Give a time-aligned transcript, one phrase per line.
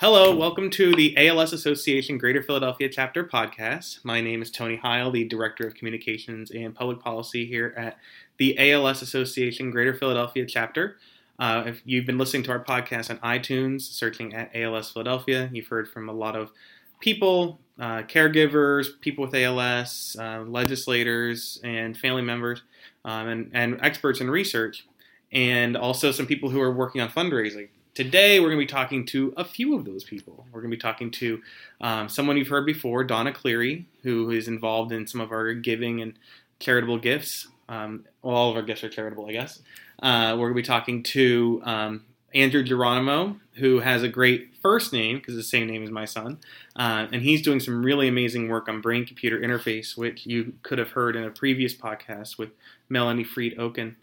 [0.00, 4.04] Hello, welcome to the ALS Association Greater Philadelphia Chapter podcast.
[4.04, 7.96] My name is Tony Heil, the Director of Communications and Public Policy here at
[8.36, 10.96] the ALS Association Greater Philadelphia Chapter.
[11.38, 15.68] Uh, if you've been listening to our podcast on iTunes, searching at ALS Philadelphia, you've
[15.68, 16.50] heard from a lot of
[16.98, 22.62] people, uh, caregivers, people with ALS, uh, legislators, and family members,
[23.04, 24.88] um, and, and experts in research,
[25.30, 27.68] and also some people who are working on fundraising.
[27.94, 30.44] Today, we're going to be talking to a few of those people.
[30.50, 31.40] We're going to be talking to
[31.80, 36.02] um, someone you've heard before, Donna Cleary, who is involved in some of our giving
[36.02, 36.14] and
[36.58, 37.46] charitable gifts.
[37.68, 39.62] Um, well, all of our gifts are charitable, I guess.
[40.02, 42.04] Uh, we're going to be talking to um,
[42.34, 46.38] Andrew Geronimo, who has a great first name because the same name as my son,
[46.74, 50.90] uh, and he's doing some really amazing work on brain-computer interface, which you could have
[50.90, 52.50] heard in a previous podcast with
[52.88, 53.94] Melanie Fried-Oken.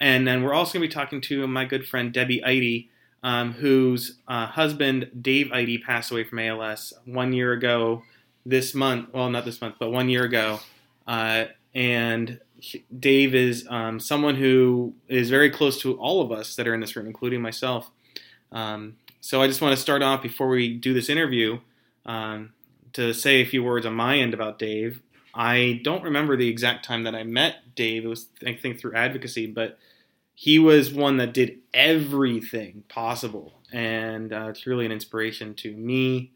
[0.00, 2.88] And then we're also going to be talking to my good friend Debbie Eide,
[3.22, 8.02] um, whose uh, husband Dave Eide passed away from ALS one year ago.
[8.44, 10.60] This month, well, not this month, but one year ago,
[11.08, 12.40] uh, and
[12.98, 16.80] Dave is um, someone who is very close to all of us that are in
[16.80, 17.90] this room, including myself.
[18.52, 21.58] Um, so I just want to start off before we do this interview
[22.04, 22.52] um,
[22.92, 25.02] to say a few words on my end about Dave.
[25.34, 28.04] I don't remember the exact time that I met Dave.
[28.04, 29.78] It was, I think, through advocacy, but
[30.38, 36.30] he was one that did everything possible, and uh, it's really an inspiration to me,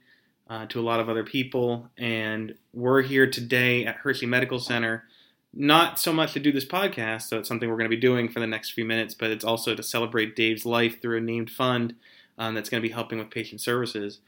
[0.49, 1.91] uh, to a lot of other people.
[1.99, 5.05] And we're here today at Hershey Medical Center,
[5.53, 8.31] not so much to do this podcast, so it's something we're going to be doing
[8.31, 11.51] for the next few minutes, but it's also to celebrate Dave's life through a named
[11.51, 11.95] fund
[12.39, 14.21] um, that's going to be helping with patient services.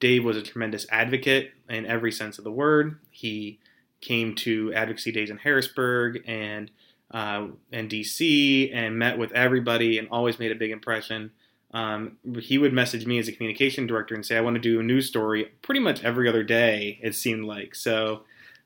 [0.00, 2.98] Dave was a tremendous advocate in every sense of the word.
[3.10, 3.58] He
[4.00, 6.70] came to advocacy days in Harrisburg and
[7.10, 11.30] uh, and DC and met with everybody and always made a big impression.
[11.72, 14.80] Um, he would message me as a communication director and say, "I want to do
[14.80, 18.22] a news story pretty much every other day." It seemed like so,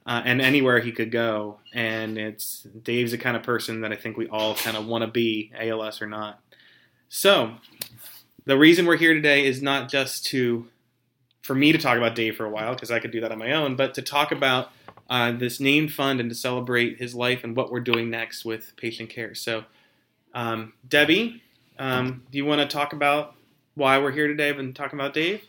[0.07, 1.59] uh, and anywhere he could go.
[1.73, 5.03] And it's Dave's the kind of person that I think we all kind of want
[5.03, 6.41] to be, ALS or not.
[7.09, 7.55] So,
[8.45, 10.69] the reason we're here today is not just to
[11.43, 13.39] for me to talk about Dave for a while because I could do that on
[13.39, 14.71] my own, but to talk about
[15.13, 18.75] uh, this named fund and to celebrate his life and what we're doing next with
[18.77, 19.35] patient care.
[19.35, 19.65] So,
[20.33, 21.43] um, Debbie,
[21.79, 23.35] um, do you want to talk about
[23.75, 25.43] why we're here today and talking about Dave?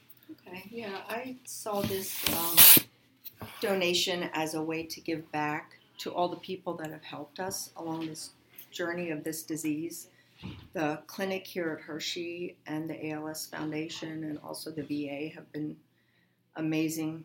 [0.45, 2.83] Okay, yeah, I saw this um,
[3.61, 7.69] donation as a way to give back to all the people that have helped us
[7.77, 8.31] along this
[8.69, 10.09] journey of this disease.
[10.73, 15.77] The clinic here at Hershey and the ALS Foundation and also the VA have been
[16.57, 17.23] amazing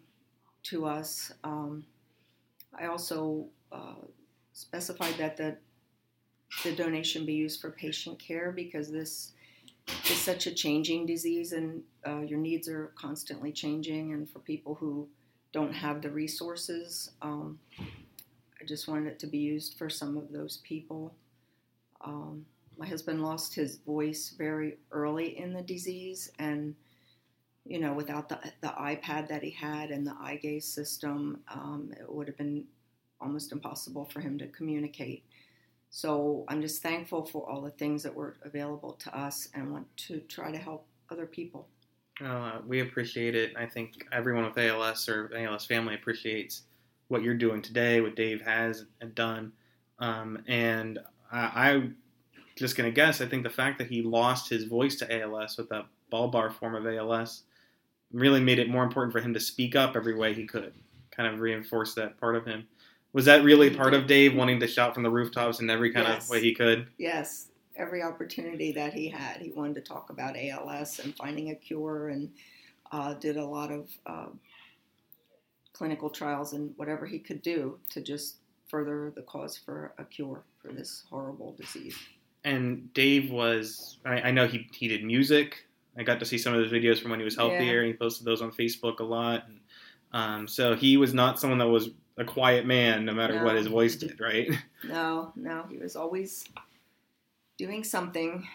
[0.63, 1.33] to us.
[1.43, 1.85] Um,
[2.77, 3.95] I also uh,
[4.53, 5.57] specified that the,
[6.65, 9.33] the donation be used for patient care because this
[10.11, 14.13] is such a changing disease and uh, your needs are constantly changing.
[14.13, 15.09] And for people who
[15.53, 20.33] don't have the resources, um, I just wanted it to be used for some of
[20.33, 21.15] those people.
[22.01, 22.45] Um,
[22.77, 26.75] my husband lost his voice very early in the disease and
[27.69, 31.93] you know, without the the iPad that he had and the eye gaze system, um,
[31.99, 32.65] it would have been
[33.21, 35.25] almost impossible for him to communicate.
[35.91, 39.87] So I'm just thankful for all the things that were available to us and want
[40.09, 41.69] to try to help other people.
[42.25, 43.53] Uh, we appreciate it.
[43.57, 46.63] I think everyone with ALS or ALS family appreciates
[47.09, 49.53] what you're doing today, what Dave has done.
[49.99, 50.99] Um, and
[51.33, 51.97] I, I'm
[52.57, 55.57] just going to guess, I think the fact that he lost his voice to ALS
[55.57, 57.45] with that bulbar form of ALS
[58.13, 60.73] really made it more important for him to speak up every way he could,
[61.11, 62.67] kind of reinforce that part of him.
[63.13, 66.07] Was that really part of Dave wanting to shout from the rooftops in every kind
[66.07, 66.25] Yes.
[66.25, 66.87] of way he could?
[66.99, 71.55] Yes, every opportunity that he had, he wanted to talk about ALS and finding a
[71.55, 72.31] cure, and
[72.93, 74.27] uh, did a lot of uh,
[75.73, 78.37] clinical trials and whatever he could do to just
[78.69, 81.97] further the cause for a cure for this horrible disease.
[82.45, 85.67] And Dave was, I, I know he, he did music.
[85.99, 87.79] I got to see some of his videos from when he was healthier, Yeah.
[87.81, 89.47] and he posted those on Facebook a lot.
[89.49, 89.61] And,
[90.13, 93.67] um, so he was not someone that was a quiet man, no matter what his
[93.67, 94.51] voice did, right?
[94.85, 96.49] No, no, he was always
[97.59, 98.47] doing something,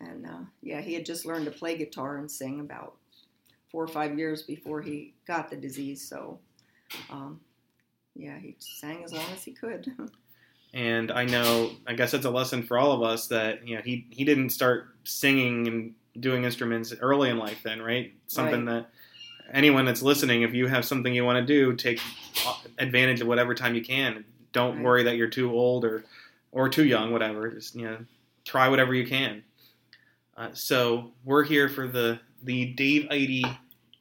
[0.00, 2.96] and uh, yeah, he had just learned to play guitar and sing about
[3.70, 6.06] four or five years before he got the disease.
[6.08, 6.40] So,
[7.10, 7.40] um,
[8.16, 9.92] yeah, he sang as long as he could.
[10.74, 13.80] And I know, I guess it's a lesson for all of us that you know
[13.82, 17.60] he he didn't start singing and doing instruments early in life.
[17.62, 18.12] Then, right?
[18.26, 18.86] Something that
[19.52, 22.00] anyone that's listening, if you have something you want to do, take
[22.78, 24.24] advantage of whatever time you can.
[24.52, 24.84] Don't Right.
[24.84, 26.04] worry that you're too old or
[26.52, 27.50] or too young, whatever.
[27.50, 27.98] Just you know,
[28.44, 29.42] try whatever you can.
[30.36, 33.44] Uh, so we're here for the the Dave Eide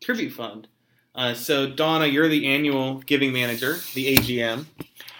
[0.02, 0.68] tribute fund.
[1.16, 4.66] Uh, so Donna, you're the annual giving manager, the AGM.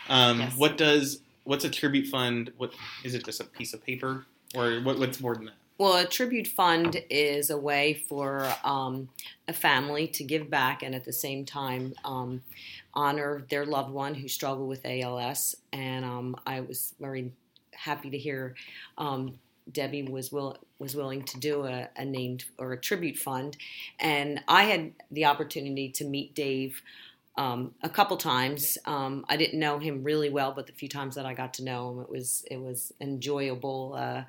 [0.10, 0.56] Um, Yes.
[0.56, 2.52] What does what's a tribute fund?
[2.58, 2.74] What
[3.04, 3.26] is it?
[3.26, 5.56] Just a piece of paper, or what, what's more than that?
[5.80, 9.10] Well, a tribute fund is a way for um,
[9.48, 12.42] a family to give back and at the same time um,
[12.96, 15.56] honor their loved one who struggled with ALS.
[15.72, 17.32] And um, I was very
[17.74, 18.56] happy to hear
[18.98, 19.38] um,
[19.72, 23.56] Debbie was will, was willing to do a, a named or a tribute fund.
[24.00, 26.82] And I had the opportunity to meet Dave.
[27.38, 31.14] Um, a couple times, um, I didn't know him really well, but the few times
[31.14, 34.24] that I got to know him, it was it was enjoyable uh,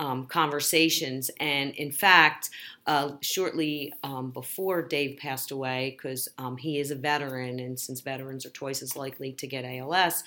[0.00, 1.30] um, conversations.
[1.38, 2.48] And in fact,
[2.86, 8.00] uh, shortly um, before Dave passed away, because um, he is a veteran, and since
[8.00, 10.24] veterans are twice as likely to get ALS,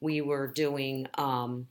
[0.00, 1.08] we were doing.
[1.18, 1.66] Um,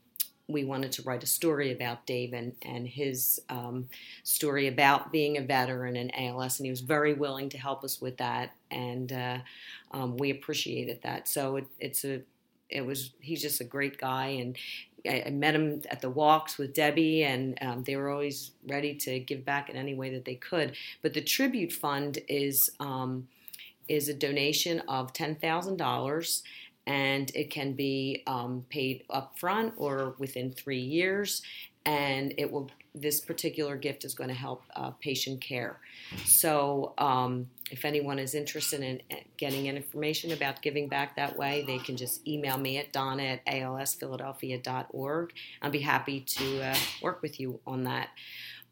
[0.47, 3.89] we wanted to write a story about Dave and, and his um,
[4.21, 7.99] story about being a veteran and ALS, and he was very willing to help us
[7.99, 9.39] with that, and uh,
[9.89, 11.27] um, we appreciated that.
[11.27, 12.21] So it, it's a,
[12.69, 14.55] it was he's just a great guy, and
[15.07, 18.93] I, I met him at the walks with Debbie, and um, they were always ready
[18.95, 20.75] to give back in any way that they could.
[21.01, 23.27] But the tribute fund is um,
[23.87, 26.43] is a donation of ten thousand dollars,
[26.87, 31.41] and it can be um, paid upfront or within three years,
[31.85, 32.69] and it will.
[32.97, 35.81] This particular gift is going to help uh, patient care.
[36.23, 41.65] So, um, if anyone is interested in uh, getting information about giving back that way,
[41.67, 45.33] they can just email me at donna at alsphiladelphia.org.
[45.61, 48.11] I'll be happy to uh, work with you on that.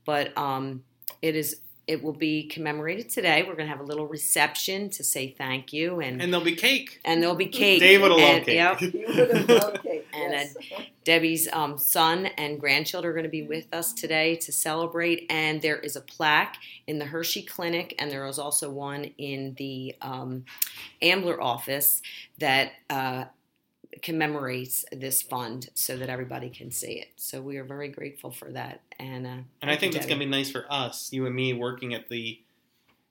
[0.06, 0.84] But um,
[1.22, 3.44] it is it will be commemorated today.
[3.44, 6.56] We're going to have a little reception to say thank you, and And there'll be
[6.56, 7.02] cake.
[7.04, 7.80] and there'll be cake.
[7.82, 8.56] Dave would've loved And- cake.
[8.56, 8.82] Yep.
[8.82, 10.00] You would cake.
[10.16, 10.56] And, yes.
[11.06, 15.26] Debbie's um, son and grandchildren are going to be with us today to celebrate.
[15.28, 19.56] And there is a plaque in the Hershey Clinic, and there is also one in
[19.58, 20.46] the um,
[21.02, 22.04] Ambler office
[22.38, 23.26] that uh,
[24.02, 27.10] commemorates this fund so that everybody can see it.
[27.16, 28.82] So we are very grateful for that.
[29.00, 31.54] And, uh, And I think it's going to be nice for us, you and me,
[31.54, 32.40] working at the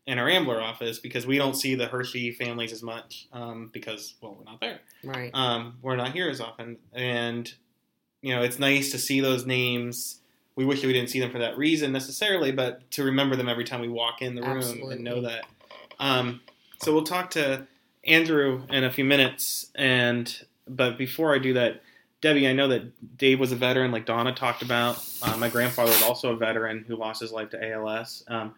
[0.07, 4.15] in our Ambler office because we don't see the Hershey families as much um, because
[4.21, 4.81] well we're not there.
[5.05, 5.31] right.
[5.33, 7.53] Um, we're not here as often, and
[8.21, 10.21] you know it's nice to see those names.
[10.57, 13.65] We wish we didn't see them for that reason necessarily, but to remember them every
[13.65, 14.97] time we walk in the room Absolutely.
[14.97, 15.45] and know that.
[15.99, 16.41] Um,
[16.83, 17.67] so we'll talk to
[18.05, 21.83] Andrew in a few minutes, and but before I do that,
[22.21, 25.05] Debbie, I know that Dave was a veteran, like Donna talked about.
[25.23, 28.25] Uh, my grandfather was also a veteran who lost his life to ALS.
[28.29, 28.55] Um,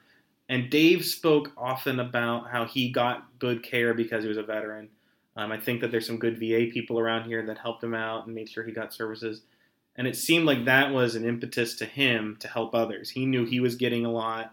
[0.50, 4.90] and Dave spoke often about how he got good care because he was a veteran.
[5.36, 8.26] Um, I think that there's some good VA people around here that helped him out
[8.26, 9.40] and made sure he got services.
[9.96, 13.10] And it seemed like that was an impetus to him to help others.
[13.10, 14.52] He knew he was getting a lot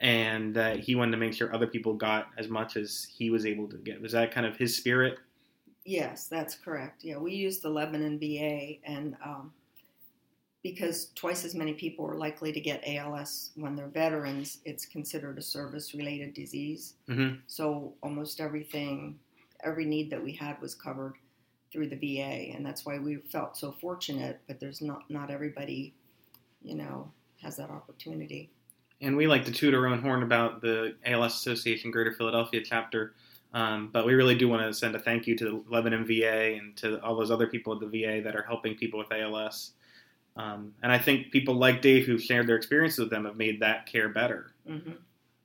[0.00, 3.46] and that he wanted to make sure other people got as much as he was
[3.46, 4.00] able to get.
[4.00, 5.18] Was that kind of his spirit?
[5.84, 7.04] Yes, that's correct.
[7.04, 9.52] Yeah, we use the Lebanon VA, and um,
[10.62, 15.38] because twice as many people are likely to get ALS when they're veterans, it's considered
[15.38, 16.94] a service-related disease.
[17.08, 19.18] hmm So almost everything,
[19.64, 21.14] every need that we had was covered
[21.72, 24.40] through the VA, and that's why we felt so fortunate.
[24.46, 25.94] But there's not not everybody,
[26.62, 27.10] you know,
[27.42, 28.50] has that opportunity.
[29.00, 33.14] And we like to toot our own horn about the ALS Association Greater Philadelphia chapter.
[33.52, 36.54] Um, but we really do want to send a thank you to the Lebanon VA
[36.56, 39.72] and to all those other people at the VA that are helping people with ALS.
[40.36, 43.60] Um, and I think people like Dave who shared their experiences with them have made
[43.60, 44.52] that care better.
[44.66, 44.92] hmm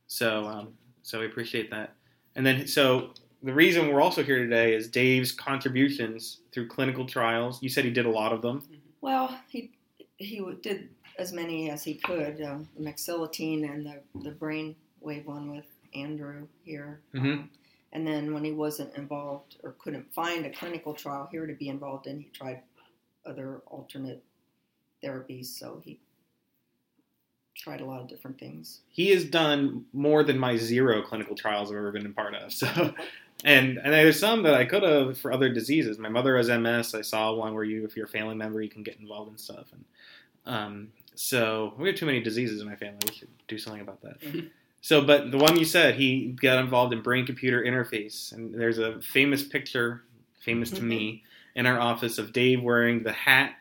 [0.07, 1.95] So, um, so we appreciate that.
[2.35, 7.61] And then, so the reason we're also here today is Dave's contributions through clinical trials.
[7.63, 8.63] You said he did a lot of them.
[9.01, 9.71] Well, he
[10.17, 12.41] he did as many as he could.
[12.41, 17.01] Uh, the maxillotine and the the brain wave one with Andrew here.
[17.13, 17.33] Mhm.
[17.33, 17.49] Um,
[17.95, 21.69] and then when he wasn't involved or couldn't find a clinical trial here to be
[21.69, 22.61] involved in, he tried
[23.25, 24.21] other alternate
[25.01, 25.45] therapies.
[25.45, 25.99] So he
[27.55, 28.81] tried a lot of different things.
[28.89, 32.53] he has done more than my zero clinical trials I've ever been a part of.
[32.61, 32.93] So,
[33.43, 35.97] and and there's some that I could have for other diseases.
[35.97, 36.95] My mother has MS.
[36.95, 39.37] I saw one where you, if you're a family member, you can get involved in
[39.37, 39.67] stuff.
[39.73, 39.85] And
[40.45, 42.99] um, so we have too many diseases in my family.
[43.07, 44.19] We should do something about that.
[44.21, 44.49] Mhm.
[44.85, 49.01] So, but the one you said, he got involved in brain-computer interface, and there's a
[49.01, 50.03] famous picture,
[50.41, 50.87] famous to mm-hmm.
[50.87, 51.23] me,
[51.55, 53.55] in our office of Dave wearing the hat,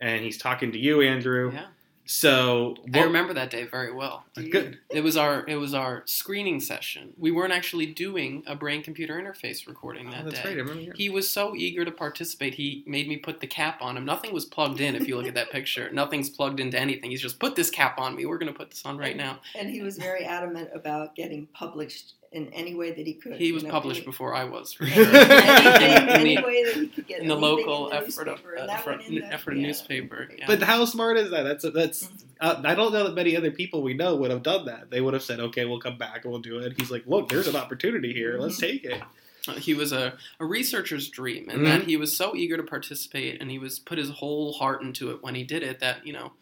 [0.00, 1.52] and he's talking to you, Andrew.
[1.52, 1.66] Yeah.
[2.06, 4.24] So, I remember that day very well.
[4.34, 4.78] Good.
[4.90, 7.14] It was our it was our screening session.
[7.16, 10.50] We weren't actually doing a brain computer interface recording that Oh, that's day.
[10.50, 10.58] right.
[10.58, 10.92] I remember.
[10.94, 12.54] He was so eager to participate.
[12.54, 14.04] He made me put the cap on him.
[14.04, 14.94] Nothing was plugged in.
[14.94, 17.10] If you look at that picture, nothing's plugged into anything.
[17.10, 18.26] He's just put this cap on me.
[18.26, 19.40] We're going to put this on right now.
[19.54, 23.34] And he was very adamant about getting published in any way that he could.
[23.36, 25.04] He you was know, published any- before I was, for sure.
[25.04, 28.28] anything, In any the- way that he could get in the local in the effort
[28.28, 29.66] of, newspaper, that effort, in the- effort of yeah.
[29.66, 30.28] newspaper.
[30.38, 30.44] Yeah.
[30.46, 31.44] But how smart is that?
[31.44, 32.04] That's that's.
[32.06, 32.20] Mhm.
[32.40, 34.90] Uh, I don't know that many other people we know would have done that.
[34.90, 37.28] They would have said, "Okay, we'll come back and we'll do it." He's like, "Look,
[37.28, 38.36] there's an opportunity here.
[38.38, 39.00] Let's take it."
[39.46, 41.64] Uh, he was a, a researcher's dream and Mhm.
[41.66, 45.10] that he was so eager to participate and he was put his whole heart into
[45.10, 46.32] it when he did it that you know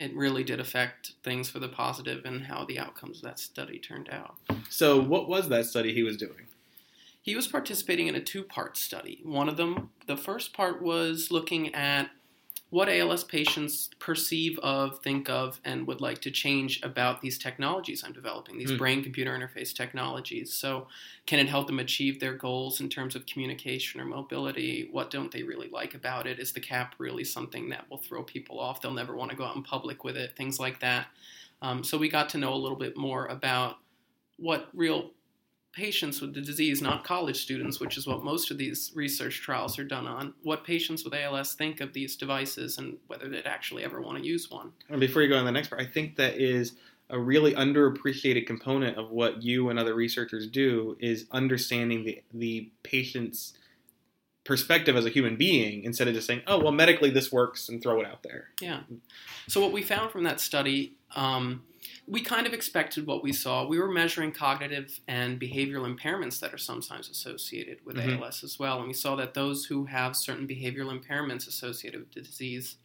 [0.00, 3.78] it really did affect things for the positive and how the outcomes of that study
[3.78, 4.34] turned out
[4.68, 6.46] So, what was that study he was doing?
[7.22, 11.30] he was participating in a two part study one of them the first part was
[11.30, 12.10] looking at
[12.70, 18.02] what als patients perceive of think of and would like to change about these technologies
[18.04, 18.76] i'm developing these Hmm.
[18.76, 20.52] brain computer interface technologies.
[20.54, 20.86] So
[21.26, 24.88] can it help them achieve their goals in terms of communication or mobility?
[24.90, 26.38] What don't they really like about it?
[26.38, 28.80] Is the cap really something that will throw people off?
[28.80, 31.08] They'll never want to go out in public with it things like that.
[31.62, 33.76] Um, so we got to know a little bit more about
[34.36, 35.10] what real
[35.72, 39.78] patients with the disease, not college students, which is what most of these research trials
[39.78, 43.84] are done on, what patients with ALS think of these devices and whether they'd actually
[43.84, 44.72] ever want to use one.
[44.88, 46.72] And before you go on the next part, I think that is
[47.08, 52.70] a really underappreciated component of what you and other researchers do is understanding the the
[52.82, 53.54] patient's
[54.44, 57.82] perspective as a human being instead of just saying, "Oh, well, medically this works," and
[57.82, 58.48] throw it out there.
[58.60, 58.80] Yeah.
[59.48, 61.62] So what we found from that study, um,
[62.10, 63.66] we kind of expected what we saw.
[63.66, 68.18] We were measuring cognitive and behavioral impairments that are sometimes associated with Mhm.
[68.18, 72.12] ALS as well, and we saw that those who have certain behavioral impairments associated with
[72.12, 72.78] the disease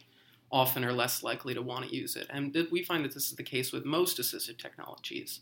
[0.51, 2.27] often are less likely to want to use it.
[2.29, 5.41] And we find that this is the case with most assistive technologies.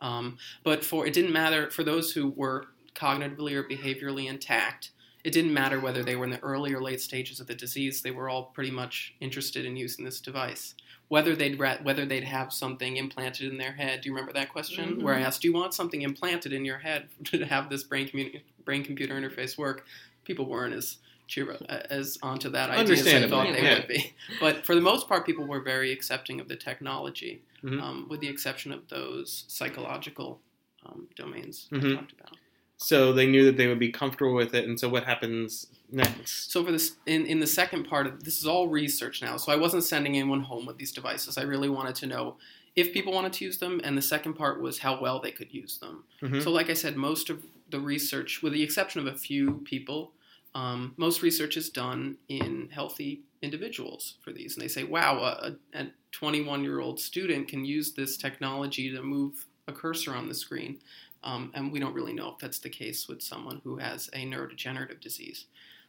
[0.00, 4.90] Um, but for it didn't matter for those who were cognitively or behaviorally intact.
[5.24, 8.02] It didn't matter whether they were in the early or late stages of the disease.
[8.02, 10.74] They were all pretty much interested in using this device.
[11.08, 14.00] Whether they'd ra- whether they'd have something implanted in their head.
[14.00, 15.02] Do you remember that question Mhm.
[15.02, 18.08] where I asked, "Do you want something implanted in your head to have this brain
[18.08, 19.86] commu- brain computer interface work?"
[20.24, 23.74] People weren't as cheer as onto that idea as Understandably, thought they yeah.
[23.78, 24.12] would be.
[24.40, 27.80] But for the most part, people were very accepting of the technology, Mhm.
[27.80, 30.40] um, with the exception of those psychological
[30.86, 31.92] um, domains Mhm.
[31.92, 32.36] I talked about.
[32.82, 34.64] So they knew that they would be comfortable with it.
[34.64, 36.50] And so, what happens next?
[36.50, 39.36] So for this, in, in the second part of this is all research now.
[39.36, 41.36] So I wasn't sending anyone home with these devices.
[41.36, 42.36] I really wanted to know
[42.74, 45.52] if people wanted to use them, and the second part was how well they could
[45.52, 46.04] use them.
[46.22, 46.42] Mhm.
[46.42, 50.12] So, like I said, most of the research, with the exception of a few people,
[50.54, 54.54] um, most research is done in healthy individuals for these.
[54.54, 59.02] And they say, wow, a, a 21 year old student can use this technology to
[59.02, 60.78] move a cursor on the screen.
[61.22, 64.24] Um, and we don't really know if that's the case with someone who has a
[64.24, 65.46] neurodegenerative disease.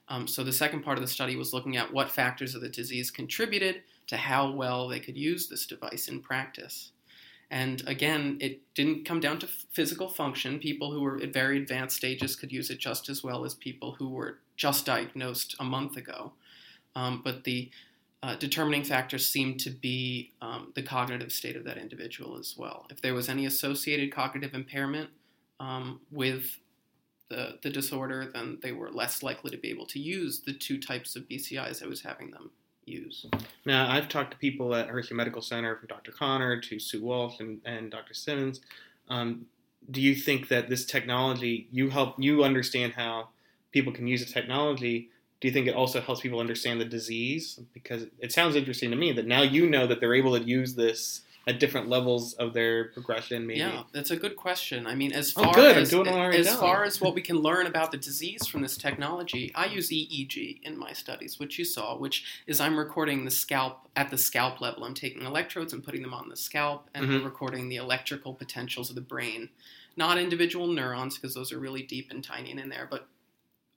[0.09, 2.69] Um, so, the second part of the study was looking at what factors of the
[2.69, 6.91] disease contributed to how well they could use this device in practice.
[7.49, 10.57] And again, it didn't come down to physical function.
[10.57, 13.95] People who were at very advanced stages could use it just as well as people
[13.99, 16.31] who were just diagnosed a month ago.
[16.95, 17.69] Um, but the
[18.23, 22.85] uh, determining factors seemed to be um, the cognitive state of that individual as well.
[22.89, 25.09] If there was any associated cognitive impairment
[25.61, 26.59] um, with
[27.29, 30.79] the, the disorder, then they were less likely to be able to use the two
[30.79, 32.49] types of BCIs I was having them
[32.85, 33.27] use.
[33.65, 36.11] Now, I've talked to people at Hershey Medical Center, from Dr.
[36.11, 38.15] Connor to Sue Walsh and, and Dr.
[38.15, 38.59] Simmons.
[39.07, 39.45] Um,
[39.89, 43.29] do you think that this technology, you help you understand how
[43.71, 45.09] people can use the technology?
[45.39, 47.59] Do you think it also helps people understand the disease?
[47.73, 50.73] Because it sounds interesting to me that now you know that they're able to use
[50.73, 53.47] this at different levels of their progression.
[53.47, 53.59] Maybe.
[53.59, 54.85] Yeah, that's a good question.
[54.85, 55.75] I mean, as Oh, far good.
[55.75, 59.51] I'm as as far as what we can learn about the disease from this technology,
[59.55, 63.87] I use EEG in my studies, which you saw, which is I'm recording the scalp
[63.95, 64.83] at the scalp level.
[64.83, 67.15] I'm taking electrodes and putting them on the scalp, and Mhm.
[67.19, 69.49] I'm recording the electrical potentials of the brain,
[69.95, 73.07] not individual neurons because those are really deep and tiny and in there, but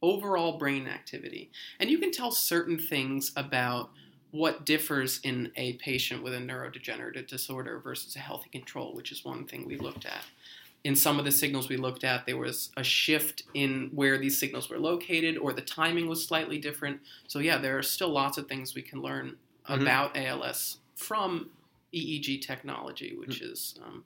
[0.02, 1.50] overall brain activity.
[1.80, 3.90] And you can tell certain things about
[4.34, 9.24] what differs in a patient with a neurodegenerative disorder versus a healthy control, which is
[9.24, 10.24] one thing we looked at.
[10.82, 14.36] In some of the signals we looked at, there was a shift in where these
[14.36, 17.00] signals were located, or the timing was slightly different.
[17.28, 19.36] So, yeah, there are still lots of things we can learn
[19.68, 19.82] Mhm.
[19.82, 21.50] about ALS from
[21.92, 24.04] EEG technology, which is, um,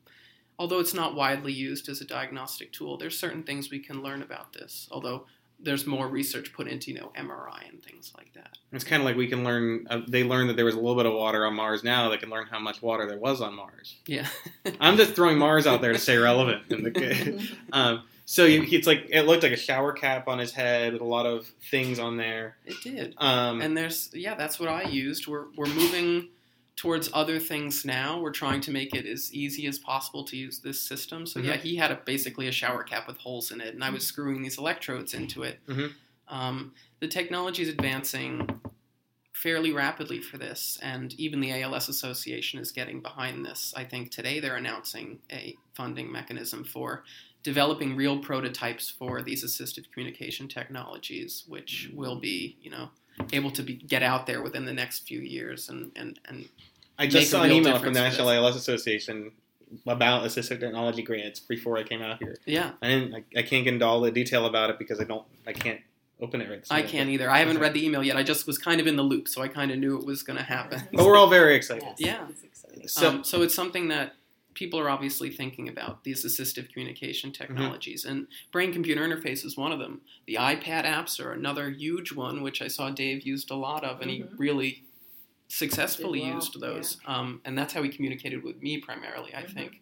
[0.58, 4.20] although it's not widely used as a diagnostic tool, there's certain things we can learn
[4.20, 4.88] about this.
[4.90, 5.26] Although
[5.60, 8.56] there's more research put into, you know, MRI and things like that.
[8.72, 9.86] It's kind of like we can learn.
[9.90, 11.82] Uh, they learned that there was a little bit of water on Mars.
[11.82, 13.96] Now they can learn how much water there was on Mars.
[14.06, 14.26] Yeah.
[14.80, 16.62] I'm just throwing Mars out there to stay relevant.
[16.70, 20.52] In the, um, so you, it's like it looked like a shower cap on his
[20.52, 22.56] head with a lot of things on there.
[22.66, 23.14] It did.
[23.18, 25.26] Um, And there's yeah, that's what I used.
[25.26, 26.28] We're we're moving
[26.78, 28.20] towards other things now.
[28.20, 31.26] We're trying to make it as easy as possible to use this system.
[31.26, 31.60] So yeah, Mhm.
[31.62, 34.42] he had a, basically a shower cap with holes in it, and I was screwing
[34.42, 35.58] these electrodes into it.
[35.66, 35.94] Mhm.
[36.28, 38.60] Um, the technology is advancing
[39.32, 43.74] fairly rapidly for this, and even the ALS Association is getting behind this.
[43.76, 47.04] I think today they're announcing a funding mechanism for
[47.42, 52.90] developing real prototypes for these assistive communication technologies, which will be, you know,
[53.32, 56.48] able to be, get out there within the next few years and, and, and
[56.98, 58.30] I just saw an email from the National.
[58.30, 59.30] ALS Association
[59.86, 62.36] about assistive technology grants before I came out here.
[62.44, 63.14] yeah, I didn't.
[63.14, 65.24] I, I can't get into all the detail about it because I don't.
[65.46, 65.80] I can't
[66.20, 66.60] open it right.
[66.60, 67.30] this I minute, can't either.
[67.30, 68.16] I haven't read the email yet.
[68.16, 70.22] I just was kind of in the loop, so I kind of knew it was
[70.24, 70.82] going to happen.
[70.92, 71.84] But we're all very excited.
[71.98, 72.26] Yes, Yeah.
[72.30, 72.88] it's exciting.
[72.88, 74.14] So um, so it's something that
[74.58, 77.42] people are obviously thinking about these assistive communication Mm-hmm.
[77.44, 80.00] technologies, and brain computer interface is one of them.
[80.26, 84.00] The iPad apps are another huge one, which I saw Dave used a lot of,
[84.00, 84.38] and he Mhm.
[84.38, 84.82] really
[85.48, 86.98] successfully well, used those.
[87.06, 89.80] Um, and that's how he communicated with me primarily, I think.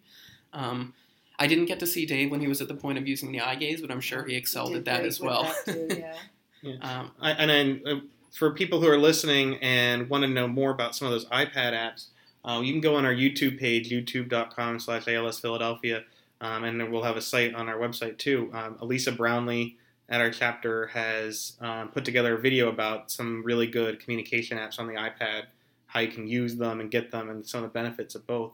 [0.53, 0.95] Um,
[1.39, 3.41] I didn't get to see Dave when he was at the point of using the
[3.41, 5.43] eye gaze, but I'm sure he excelled Did at that as well.
[5.45, 5.89] that too,
[6.63, 6.77] yeah.
[6.81, 8.01] um, I, and then uh,
[8.33, 11.73] for people who are listening and want to know more about some of those iPad
[11.73, 12.07] apps,
[12.47, 16.05] uh, you can go on our YouTube page, youtube.com slash ALS Philadelphia,
[16.41, 18.51] um, and we'll have a site on our website too.
[18.55, 19.77] Um, Elisa Brownlee
[20.09, 24.79] at our chapter has um, put together a video about some really good communication apps
[24.79, 25.45] on the iPad,
[25.87, 28.53] how you can use them and get them, and some of the benefits of both.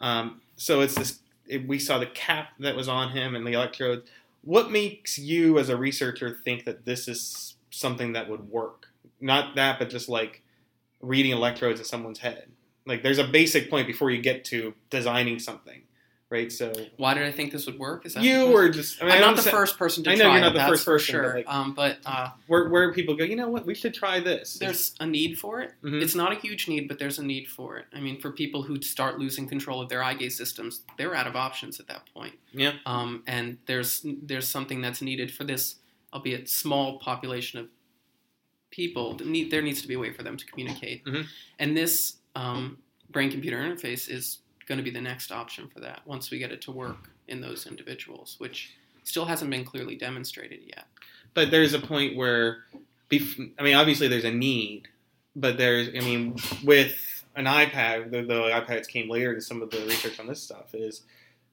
[0.00, 1.20] Um, so it's this.
[1.46, 4.08] It, we saw the cap that was on him and the electrodes.
[4.42, 8.88] What makes you, as a researcher, think that this is something that would work?
[9.20, 10.42] Not that, but just like
[11.00, 12.48] reading electrodes in someone's head.
[12.86, 15.82] Like, there's a basic point before you get to designing something,
[16.30, 16.50] right?
[16.50, 18.04] So why did I think this would work?
[18.06, 19.00] Is that you were just.
[19.00, 20.66] I mean, I not the first person to I know try you're not it, the
[20.66, 23.64] first person, but, like- um, but uh, Where, where people go, you know what?
[23.66, 24.54] We should try this.
[24.54, 25.72] there's a need for it.
[25.84, 26.02] Mhm.
[26.02, 27.86] It's not a huge need, but there's a need for it.
[27.94, 31.26] I mean, for people who start losing control of their eye gaze systems, they're out
[31.28, 32.34] of options at that point.
[32.52, 32.72] Yeah.
[32.84, 35.76] Um, and there's there's something that's needed for this,
[36.12, 37.68] albeit small population of
[38.70, 39.14] people.
[39.16, 41.04] There needs to be a way for them to communicate.
[41.04, 41.26] Mhm.
[41.58, 42.78] And this um,
[43.10, 46.62] brain-computer interface is going to be the next option for that once we get it
[46.62, 50.86] to work in those individuals, which still hasn't been clearly demonstrated yet.
[51.34, 52.64] but there's a point where,
[53.10, 54.88] bef- I mean, obviously there's a need,
[55.34, 59.70] but there's, I mean, with an iPad, the, the iPads came later to some of
[59.70, 61.02] the research on this stuff is,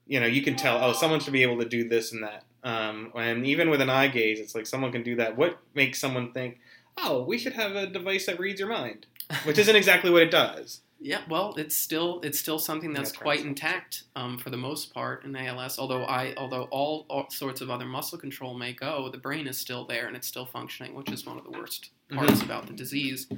[0.06, 2.44] you know, you can tell, oh, someone should be able to do this and that.
[2.62, 5.36] Um, and even with an eye gaze, it's like someone can do that.
[5.36, 6.58] What makes someone think,
[6.98, 9.06] oh, we should have a device that reads your mind,
[9.44, 10.80] which isn't exactly what it does.
[11.02, 13.50] Yeah, well, it's still it's still something that's Yeah, quite something.
[13.52, 15.78] intact um, for the most part in ALS.
[15.78, 19.56] Although I although all, all sorts of other muscle control may go, the brain is
[19.56, 22.26] still there and it's still functioning, which is one of the worst Mm-hmm.
[22.26, 23.28] parts about the disease.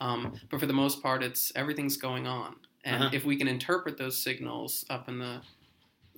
[0.00, 3.10] Um, but for the most part, it's everything's going on, and Uh-huh.
[3.16, 5.40] if we can interpret those signals up in the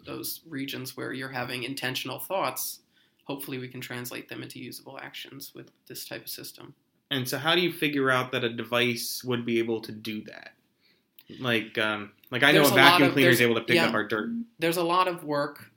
[0.07, 2.81] those regions where you're having intentional thoughts,
[3.25, 6.75] hopefully we can translate them into usable actions with this type of system.
[7.11, 10.23] And so, how do you figure out that a device would be able to do
[10.25, 10.53] that?
[11.40, 13.87] Like, um, like I know There's a a vacuum cleaner is able to pick yeah.
[13.88, 14.31] up our dirt.
[14.59, 15.71] there's a lot of work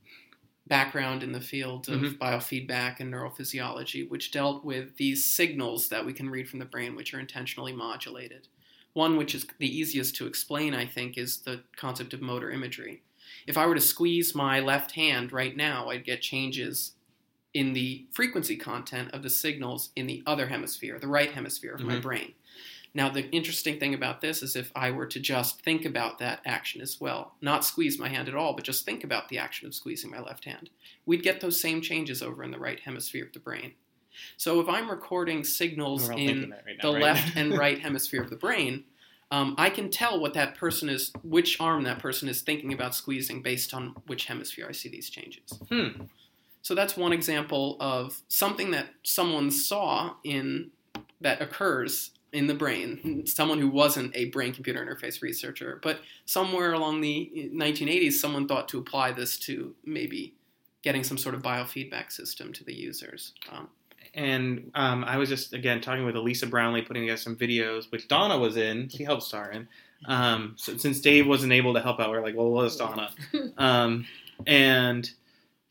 [0.68, 2.18] background in the field of Mhm.
[2.18, 6.96] biofeedback and neurophysiology which dealt with these signals that we can read from the brain
[6.96, 8.48] which are intentionally modulated
[8.94, 13.02] one which is the easiest to explain i think is the concept of motor imagery
[13.48, 16.94] if i were to squeeze my left hand right now i'd get changes
[17.54, 21.82] in the frequency content of the signals in the other hemisphere the right hemisphere of
[21.82, 22.02] my Mhm.
[22.02, 22.34] brain
[22.94, 26.42] now, the interesting thing about this is if I were to just think about that
[26.46, 29.66] action as well, not squeeze my hand at all, but just think about the action
[29.66, 30.70] of squeezing my left hand,
[31.06, 33.74] we'd get those same changes over in the right hemisphere of the brain.
[34.36, 37.02] So if I'm recording signals We're all thinking in right now, the right?
[37.02, 38.84] left and right hemisphere of the brain,
[39.32, 42.94] um, I can tell what that person is, which arm that person is thinking about
[42.94, 45.50] squeezing based on which hemisphere I see these changes.
[45.70, 46.04] Hmm.
[46.62, 50.72] So that's one example of something that someone saw in
[51.22, 53.24] that occurs in the brain.
[53.26, 58.68] Someone who wasn't a brain computer interface researcher, but somewhere along the 1980s, someone thought
[58.70, 60.34] to apply this to maybe
[60.82, 63.34] getting some sort of biofeedback system to the users.
[63.52, 63.70] Um,
[64.14, 68.08] And um, I was just again talking with Elisa Brownlee, putting together some videos, which
[68.08, 68.90] Donna was in.
[68.90, 69.68] She helped star in.
[70.06, 73.12] Um, so since Dave wasn't able to help out, we're like, well, what is Donna?
[73.58, 74.08] Um,
[74.48, 75.10] and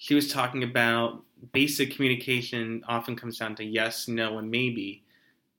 [0.03, 5.05] she was talking about basic communication often comes down to yes, no, and maybe.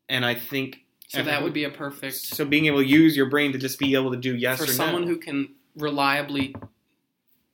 [0.10, 3.28] And I think so that would be a perfect so being able to use your
[3.28, 5.10] brain to just be able to do yes for someone no.
[5.10, 6.56] who can reliably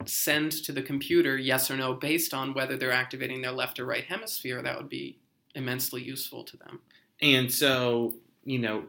[0.06, 3.84] send to the computer yes or no based on whether they're activating their left or
[3.84, 4.62] right hemisphere.
[4.62, 5.18] That would be
[5.54, 6.80] immensely useful to them.
[7.20, 8.84] And so, you know,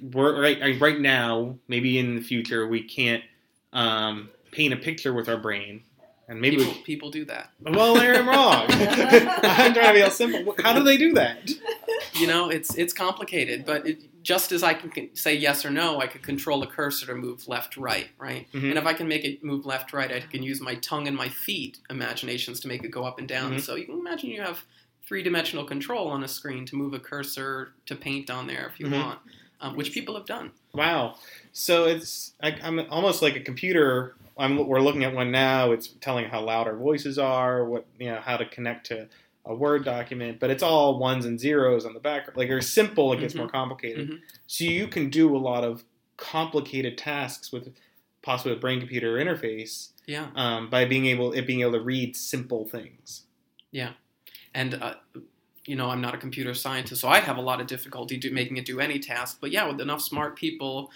[0.00, 3.22] we're right right now, maybe in the future, we can't
[3.72, 5.84] um, paint a picture with our brain,
[6.32, 6.82] and maybe people, we.
[6.82, 7.50] people do that.
[7.60, 8.66] Well, there I'm wrong.
[8.70, 10.54] I'm trying to be all simple.
[10.62, 11.50] How do they do that?
[12.14, 16.00] You know, it's it's complicated, but it, just as I can say yes or no,
[16.00, 18.50] I could control a cursor to move left, right, right.
[18.52, 18.70] Mhm.
[18.70, 21.16] And if I can make it move left, right, I can use my tongue and
[21.16, 23.54] my feet imaginations to make it go up and down.
[23.56, 23.60] Mhm.
[23.60, 24.64] So you can imagine you have
[25.06, 28.80] three dimensional control on a screen to move a cursor to paint on there if
[28.80, 29.04] you Mhm.
[29.04, 29.18] want,
[29.60, 30.52] um, which people have done.
[30.72, 31.16] Wow.
[31.52, 34.14] So it's I, I'm almost like a computer.
[34.38, 35.72] I'm, we're looking at one now.
[35.72, 39.08] It's telling how loud our voices are, what you know, how to connect to
[39.44, 42.36] a Word document, but it's all ones and zeros on the background.
[42.36, 43.38] Like it's simple, it gets Mhm.
[43.38, 44.08] more complicated.
[44.10, 44.20] Mhm.
[44.46, 45.84] So you can do a lot of
[46.16, 47.74] complicated tasks with
[48.22, 50.28] possibly a brain computer interface Yeah.
[50.36, 53.24] um, by being able it being able to read simple things.
[53.72, 53.94] Yeah,
[54.54, 54.94] and uh,
[55.64, 58.32] you know i'm not a computer scientist so i'd have a lot of difficulty do,
[58.32, 60.90] making it do any task but yeah with enough smart people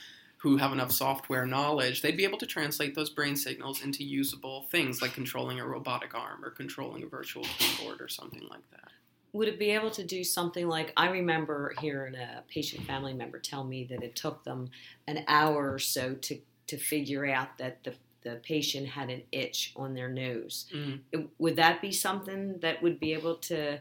[0.47, 4.63] who have enough software knowledge they'd be able to translate those brain signals into usable
[4.71, 8.91] things like controlling a robotic arm or controlling a virtual keyboard or something like that
[9.33, 13.39] Would it be able to do something like I remember hearing a patient family member
[13.41, 14.71] tell me that it took them
[15.09, 19.73] an hour or so to, to figure out that the, the patient had an itch
[19.77, 20.67] on their nose.
[20.75, 21.01] Mhm.
[21.13, 23.79] It- Would that be something that would be able to?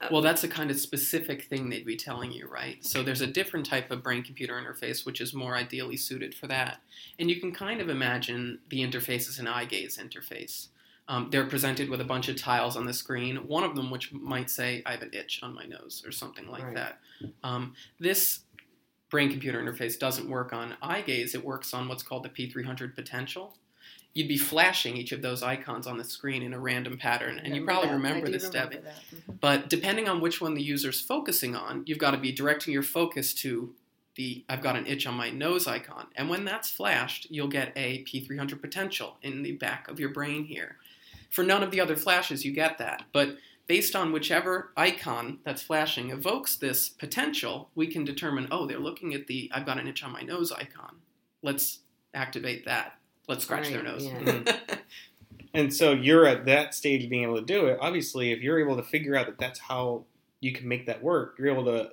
[0.00, 3.20] Uh, well that's a kind of specific thing they'd be telling you right so there's
[3.20, 6.80] a different type of brain computer interface which is more ideally suited for that
[7.18, 10.68] and you can kind of imagine the interface as an eye gaze interface
[11.06, 13.36] Um, they're presented with a bunch of tiles on the screen.
[13.46, 16.46] One of them, which might say, "I have an itch on my nose" or something
[16.48, 16.74] like Right.
[16.76, 17.00] that.
[17.42, 18.40] Um, this
[19.10, 21.34] brain-computer interface doesn't work on eye gaze.
[21.34, 23.54] It works on what's called the P300 potential.
[24.14, 27.54] You'd be flashing each of those icons on the screen in a random pattern, and
[27.54, 28.76] you probably remember this, Debbie.
[28.76, 29.32] Mm-hmm.
[29.40, 32.84] But depending on which one the user's focusing on, you've got to be directing your
[32.84, 33.74] focus to
[34.14, 36.06] the I've got an itch on my nose icon.
[36.14, 40.44] And when that's flashed, you'll get a P300 potential in the back of your brain
[40.44, 40.76] here.
[41.30, 43.02] For none of the other flashes, you get that.
[43.12, 48.78] But based on whichever icon that's flashing evokes this potential, we can determine, oh, they're
[48.78, 50.98] looking at the I've got an itch on my nose icon.
[51.42, 51.80] Let's
[52.14, 52.98] activate that.
[53.28, 54.04] Let's scratch their nose.
[54.04, 54.42] yeah.
[55.56, 57.78] And so you're at that stage of being able to do it.
[57.80, 60.04] Obviously, if you're able to figure out that that's how
[60.40, 61.92] you can make that work, you're able to,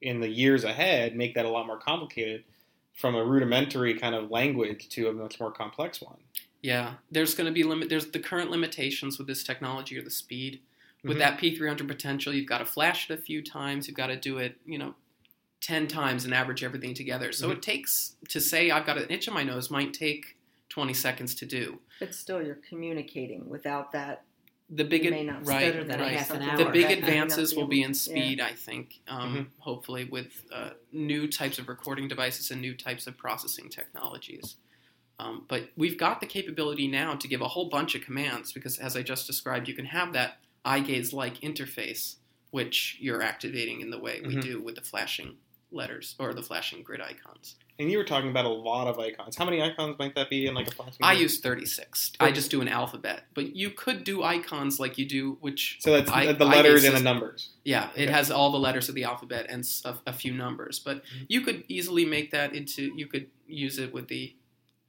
[0.00, 2.42] in the years ahead, make that a lot more complicated
[2.94, 6.16] from a rudimentary kind of language to a much more complex one.
[6.62, 7.90] Yeah, there's going to be limit.
[7.90, 10.60] There's the current limitations with this technology or the speed.
[11.04, 11.20] With Mhm.
[11.20, 13.88] that P300 potential, you've got to flash it a few times.
[13.88, 14.94] You've got to do it, you know,
[15.60, 17.30] ten times and average everything together.
[17.32, 17.52] So Mhm.
[17.54, 20.36] it takes to say I've got an itch in my nose might take
[20.72, 21.78] 20 seconds to do.
[22.00, 24.24] But still, you're communicating without that.
[24.70, 26.16] The big ad- not right, better than a right.
[26.16, 26.56] half an hour.
[26.56, 29.00] The big that, you may not advances will be in speed, I think.
[29.06, 29.46] Um, Mhm.
[29.58, 34.56] Hopefully, with uh, new types of recording devices and new types of processing technologies.
[35.18, 38.78] Um, but we've got the capability now to give a whole bunch of commands because,
[38.78, 42.16] as I just described, you can have that eye gaze like interface,
[42.50, 44.42] which you're activating in the way we Mhm.
[44.42, 45.36] do with the flashing
[45.72, 47.56] letters or the flashing grid icons.
[47.78, 49.34] And you were talking about a lot of icons.
[49.34, 50.98] How many icons might that be in like a flashing?
[51.02, 51.22] I grid?
[51.22, 52.12] use 36.
[52.20, 55.90] I just do an alphabet, but you could do icons like you do, which So
[55.92, 57.50] that's I- the letters and the numbers.
[57.64, 58.12] Yeah, it Okay.
[58.12, 59.64] has all the letters of the alphabet and
[60.06, 60.78] a few numbers.
[60.78, 61.24] But Mm-hmm.
[61.28, 64.36] you could easily make that into, you could use it with the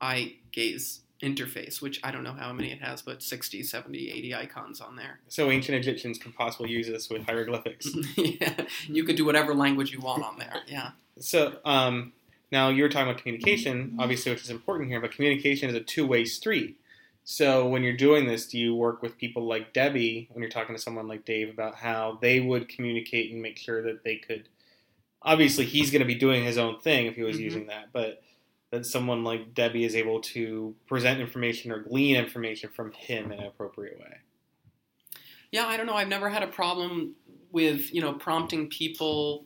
[0.02, 4.36] eye gaze interface, which I don't know how many it has, but 60, 70, 80
[4.36, 5.20] icons on there.
[5.30, 7.90] So ancient Egyptians could possibly use this with hieroglyphics.
[8.18, 10.62] yeah, you could do whatever language you want on there.
[10.68, 10.92] Yeah.
[11.20, 12.12] So um,
[12.52, 15.82] now you were talking about communication, obviously, which is important here, but communication is a
[15.82, 16.78] two-way street.
[17.26, 20.76] So when you're doing this, do you work with people like Debbie when you're talking
[20.76, 24.50] to someone like Dave about how they would communicate and make sure that they could?
[25.22, 27.44] Obviously, he's going to be doing his own thing if he was Mhm.
[27.44, 28.22] using that, but
[28.74, 33.38] that someone like Debbie is able to present information or glean information from him in
[33.40, 34.18] an appropriate way.
[35.52, 35.94] Yeah, I don't know.
[35.94, 37.14] I've never had a problem
[37.52, 39.44] with, you know, prompting people,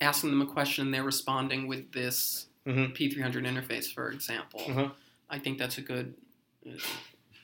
[0.00, 2.96] asking them a question, and they're responding with this Mhm.
[2.96, 4.58] P300 interface, for example.
[4.66, 4.92] Mhm.
[5.30, 6.16] I think that's a good.
[6.64, 6.72] Do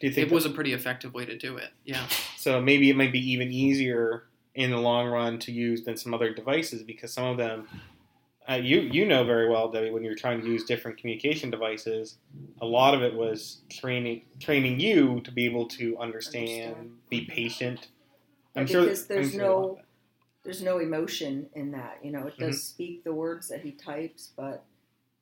[0.00, 1.70] you think It was a pretty effective way to do it.
[1.84, 2.08] Yeah.
[2.36, 6.12] So maybe it might be even easier in the long run to use than some
[6.12, 7.68] other devices because some of them,
[8.48, 12.18] uh, you you know very well, Debbie, when you're trying to use different communication devices,
[12.60, 16.90] a lot of it was training training you to be able to understand, Understand.
[17.10, 17.88] be patient.
[18.56, 19.84] I'm sure because I'm there's sure no- a lot of
[20.44, 22.04] There's no emotion in that.
[22.04, 22.74] You know, it does Mm-hmm.
[22.74, 24.64] speak the words that he types, but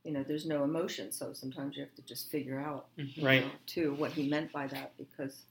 [0.05, 1.13] you know, there's no emotion.
[1.13, 3.45] So sometimes you have to just figure out, you right.
[3.45, 5.45] know, too, what he meant by that because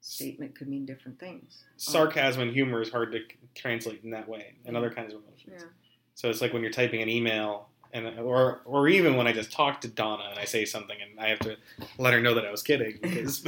[0.00, 1.64] statement could mean different things.
[1.76, 3.20] Sarcasm and humor is hard to
[3.56, 5.62] translate in that way, and other kinds of emotions.
[5.62, 5.68] Yeah.
[6.16, 9.52] So it's like when you're typing an email, and or or even when I just
[9.52, 11.56] talk to Donna and I say something and I have to
[11.98, 13.44] let her know that I was kidding because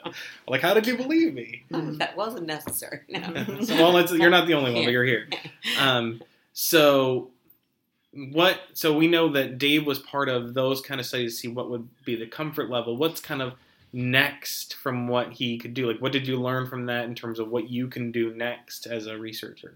[0.48, 1.64] like how did you believe me?
[1.70, 3.00] that wasn't necessary.
[3.08, 3.20] No.
[3.62, 5.28] So, well, it's, you're not the only one, but you're here.
[5.78, 7.30] Um, so
[8.14, 8.60] what?
[8.72, 11.70] So we know that Dave was part of those kind of studies to see what
[11.70, 12.96] would be the comfort level.
[12.96, 13.54] What's kind of
[13.92, 15.90] next from what he could do?
[15.90, 18.86] Like, what did you learn from that in terms of what you can do next
[18.86, 19.74] as a researcher?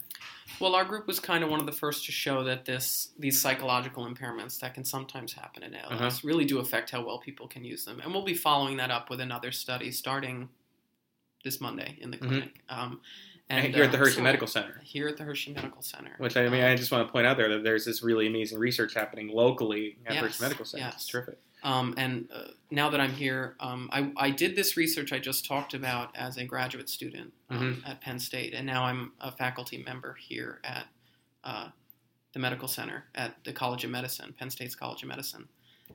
[0.61, 3.41] Well, our group was kind of one of the first to show that this these
[3.41, 6.11] psychological impairments that can sometimes happen in ALS Uh-huh.
[6.25, 9.11] really do affect how well people can use them, and we'll be following that up
[9.11, 10.49] with another study starting
[11.45, 12.29] this Monday in the Mhm.
[12.29, 12.63] clinic.
[12.69, 13.01] Um,
[13.49, 14.81] And here at the uh, Hershey so- Medical Center.
[14.83, 16.15] Here at the Hershey Medical Center.
[16.19, 18.27] Which I mean, Um, I just want to point out there that there's this really
[18.27, 20.85] amazing research happening locally at Yes, Hershey Medical Center.
[20.87, 20.95] yes.
[20.97, 21.39] It's terrific.
[21.67, 25.45] Um, and uh, now that I'm here, um, I, I did this research I just
[25.45, 27.91] talked about as a graduate student um, Mm-hmm.
[27.91, 30.87] at Penn State, and now I'm a faculty member here at
[31.43, 31.69] uh,
[32.33, 35.49] the medical center at the College of Medicine, Penn State's College of Medicine.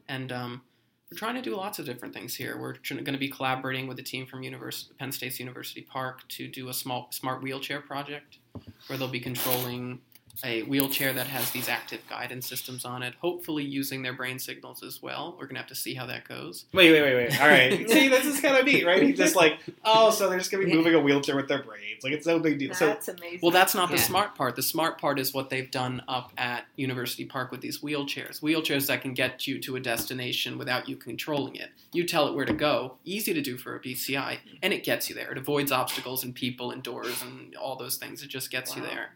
[0.09, 0.61] And um,
[1.09, 2.57] we're trying to do lots of different things here.
[2.59, 6.49] We're going to be collaborating with a team from Univers- Penn State's University Park to
[6.49, 8.39] do a small smart wheelchair project
[8.87, 9.99] where they'll be controlling
[10.43, 14.83] a wheelchair that has these active guidance systems on it, hopefully using their brain signals
[14.83, 15.35] as well.
[15.37, 16.65] We're going to have to see how that goes.
[16.73, 17.41] Wait, wait, wait, wait.
[17.41, 17.89] All right.
[17.89, 19.01] See, this is kind of neat, right?
[19.01, 22.03] He's just like, oh, so they're just gonna be moving a wheelchair with their brains.
[22.03, 22.73] Like it's no big deal.
[22.73, 23.39] So That's amazing.
[23.41, 24.55] Well, that's not the smart part.
[24.55, 28.41] The smart part is what they've done up at University Park with these wheelchairs.
[28.41, 31.69] Wheelchairs that can get you to a destination without you controlling it.
[31.91, 35.09] You tell it where to go, easy to do for a BCI, and it gets
[35.09, 35.31] you there.
[35.31, 38.23] It avoids obstacles and people and doors and all those things.
[38.23, 39.09] It just gets you there.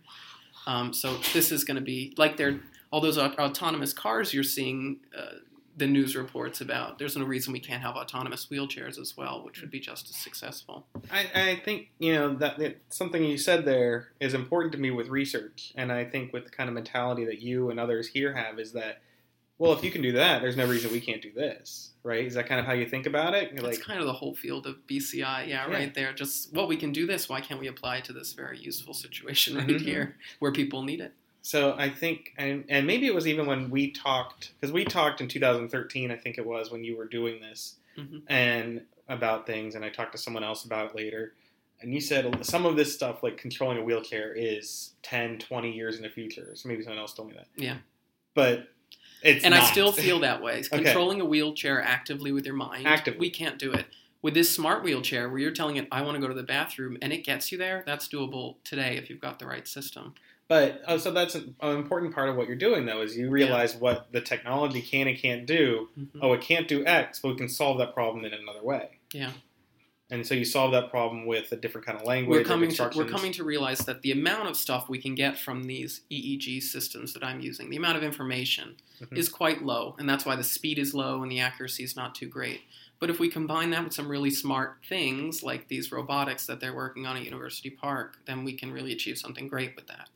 [0.68, 2.40] Um, so this is going to be like
[2.92, 4.98] all those aut- autonomous cars you're seeing.
[5.18, 5.40] Uh,
[5.78, 9.60] the news reports about there's no reason we can't have autonomous wheelchairs as well, which
[9.62, 10.86] would be just as successful.
[11.12, 14.92] I, I think you know that, that something you said there is important to me
[14.92, 18.34] with research, and I think with the kind of mentality that you and others here
[18.34, 19.02] have is that,
[19.58, 22.26] well, if you can do that, there's no reason we can't do this, right?
[22.26, 23.52] Is that kind of how you think about it?
[23.54, 25.72] You're That's like, kind of the whole field of BCI, yeah, Yeah.
[25.74, 26.14] right there.
[26.14, 27.30] Just well, we can do this.
[27.30, 29.82] Why can't we apply it to this very useful situation right Mhm.
[29.82, 31.14] here, where people need it?
[31.42, 35.22] So I think, and, and maybe it was even when we talked, because we talked
[35.22, 38.24] in 2013, I think it was when you were doing this, Mhm.
[38.28, 41.36] and about things, and I talked to someone else about it later,
[41.82, 45.96] and you said some of this stuff, like controlling a wheelchair, is 10, 20 years
[45.98, 46.52] in the future.
[46.56, 47.48] So maybe someone else told me that.
[47.56, 47.78] Yeah.
[48.34, 48.70] But
[49.26, 50.60] it's and I still feel that way.
[50.60, 50.84] Okay.
[50.84, 53.20] Controlling a wheelchair actively with your mind, Actively.
[53.20, 53.86] we can't do it.
[54.22, 56.98] With this smart wheelchair, where you're telling it, "I want to go to the bathroom,"
[57.02, 60.16] and it gets you there, that's doable today if you've got the right system.
[60.48, 63.30] But oh, so that's an, an important part of what you're doing, though, is you
[63.32, 65.90] realize what the technology can and can't do.
[66.00, 66.20] Mhm.
[66.22, 69.00] Oh, it can't do X, but we can solve that problem in another way.
[69.12, 69.32] Yeah.
[70.12, 72.38] And so you solve that problem with a different kind of language.
[72.38, 75.40] We're coming to we're coming to realize that the amount of stuff we can get
[75.40, 79.18] from these EEG systems that I'm using, the amount of information, Mhm.
[79.18, 82.14] is quite low, and that's why the speed is low and the accuracy is not
[82.14, 82.62] too great.
[83.00, 86.74] But if we combine that with some really smart things like these robotics that they're
[86.76, 90.10] working on at University Park, then we can really achieve something great with that.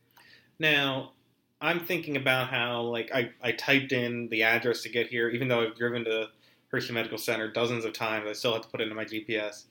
[0.59, 1.13] Now,
[1.61, 5.47] I'm thinking about how, like, I, I typed in the address to get here, even
[5.49, 6.29] though I've driven to
[6.71, 9.63] Hershey Medical Center dozens of times, I still have to put it into my GPS.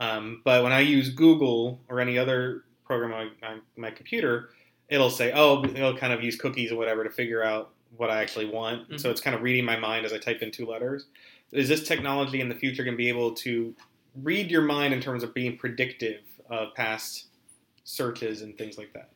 [0.00, 4.50] Um, but when I use Google or any other program on my, on my computer,
[4.88, 8.20] it'll say, oh, it'll kind of use cookies or whatever to figure out what I
[8.20, 8.90] actually want.
[8.90, 9.00] Mhm.
[9.00, 11.06] So it's kind of reading my mind as I type in two letters.
[11.52, 13.74] Is this technology in the future going to be able to
[14.22, 17.26] read your mind in terms of being predictive of past
[17.84, 19.10] searches and things like that?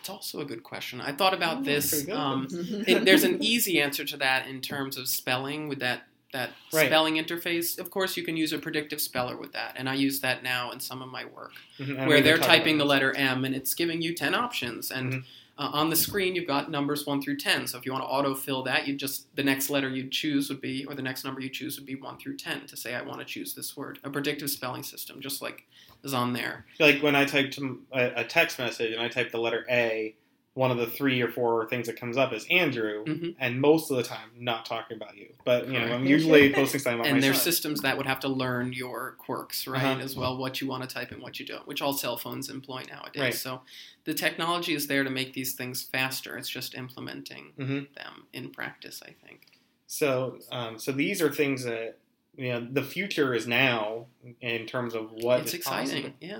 [0.00, 1.00] It's also a good question.
[1.00, 2.08] I thought about Oh, this.
[2.08, 2.46] Um,
[2.86, 6.86] it, there's an easy answer to that in terms of spelling with that that Right.
[6.86, 7.78] spelling interface.
[7.78, 10.70] Of course, you can use a predictive speller with that, and I use that now
[10.72, 11.54] in some of my work.
[11.78, 14.34] Mhm, where they're can talk about typing the letter M and it's giving you 10
[14.34, 14.90] options.
[14.90, 15.24] And Mhm.
[15.58, 17.66] uh, on the screen, you've got numbers 1 through 10.
[17.66, 20.60] So if you want to autofill that, you just, the next letter you'd choose would
[20.60, 23.00] be, or the next number you choose would be 1 through 10 to say, I
[23.02, 23.98] want to choose this word.
[24.04, 25.66] A predictive spelling system, just like
[26.04, 26.66] is on there.
[26.78, 30.14] like when I type to a, a text message and I type the letter A,
[30.56, 33.36] one of the three or four things that comes up is Andrew, Mhm.
[33.38, 35.28] and most of the time not talking about you.
[35.44, 37.44] But you know, I'm usually posting something about and there's son.
[37.44, 39.84] systems that would have to learn your quirks, right?
[39.84, 40.00] Uh-huh.
[40.02, 42.48] As well, what you want to type and what you don't, which all cell phones
[42.48, 43.20] employ nowadays.
[43.20, 43.34] Right.
[43.34, 43.60] So
[44.04, 46.38] the technology is there to make these things faster.
[46.38, 47.92] It's just implementing Mhm.
[47.94, 49.42] them in practice, I think.
[49.86, 51.98] So, um, so these are things that
[52.36, 54.06] you know the future is now
[54.40, 56.02] in terms of what it's is exciting.
[56.02, 56.16] possible.
[56.20, 56.38] Yeah.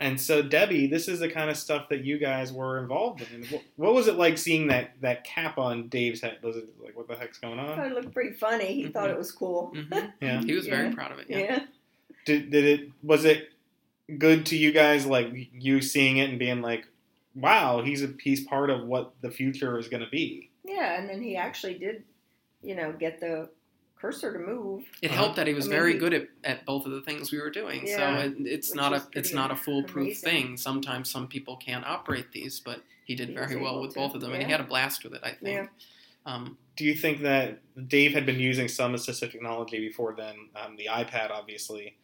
[0.00, 3.44] And so, Debbie, this is the kind of stuff that you guys were involved in.
[3.46, 6.38] What, what was it like seeing that that cap on Dave's head?
[6.42, 7.78] Was it like what the heck's going on?
[7.80, 8.74] it looked pretty funny.
[8.74, 8.92] He Mhm.
[8.92, 9.74] thought it was cool.
[9.74, 10.40] hmm Yeah.
[10.42, 11.26] He was very proud of it.
[11.28, 11.38] Yeah.
[11.38, 11.58] Yeah.
[12.24, 13.50] Did, did it was it
[14.18, 16.86] good to you guys like you seeing it and being like
[17.34, 20.50] wow, he's a he's part of what the future is going to be.
[20.64, 22.02] Yeah, and then he actually did,
[22.62, 23.48] you know, get the
[24.00, 24.84] cursor to move.
[25.02, 25.16] It Uh-huh.
[25.16, 27.32] helped that he was I mean, very he- good at, at both of the things
[27.32, 27.86] we were doing.
[27.86, 30.30] Yeah, so it, it's not a it's not a foolproof amazing.
[30.30, 30.56] thing.
[30.56, 34.14] Sometimes some people can't operate these, but he did He very well with to, both
[34.14, 35.20] of them, and he had a blast with it.
[35.24, 35.42] I think.
[35.56, 35.66] Yeah.
[36.26, 40.36] Um, Do you think that Dave had been using some assistive technology before then?
[40.54, 41.96] Um, the iPad, obviously.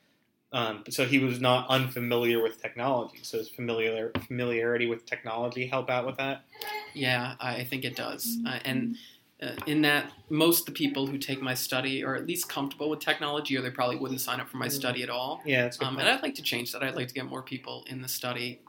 [0.53, 3.19] Um, so he was not unfamiliar with technology.
[3.23, 6.45] So does familiar familiarity with technology help out with that?
[6.95, 8.39] Yeah, I I think it does.
[8.47, 8.99] Uh, and uh,
[9.67, 13.01] in that, most of the people who take my study are at least comfortable with
[13.01, 15.41] technology, or they probably wouldn't sign up for my study at all.
[15.45, 16.83] Yeah, that's good Um, and I'd like to change that.
[16.83, 18.61] I'd like to get more people in the study,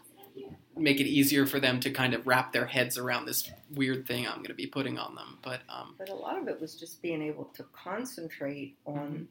[0.77, 4.27] make it easier for them to kind of wrap their heads around this weird thing
[4.27, 5.37] I'm going to be putting on them.
[5.41, 9.23] But um, But a lot of it was just being able to concentrate on, Mm-hmm.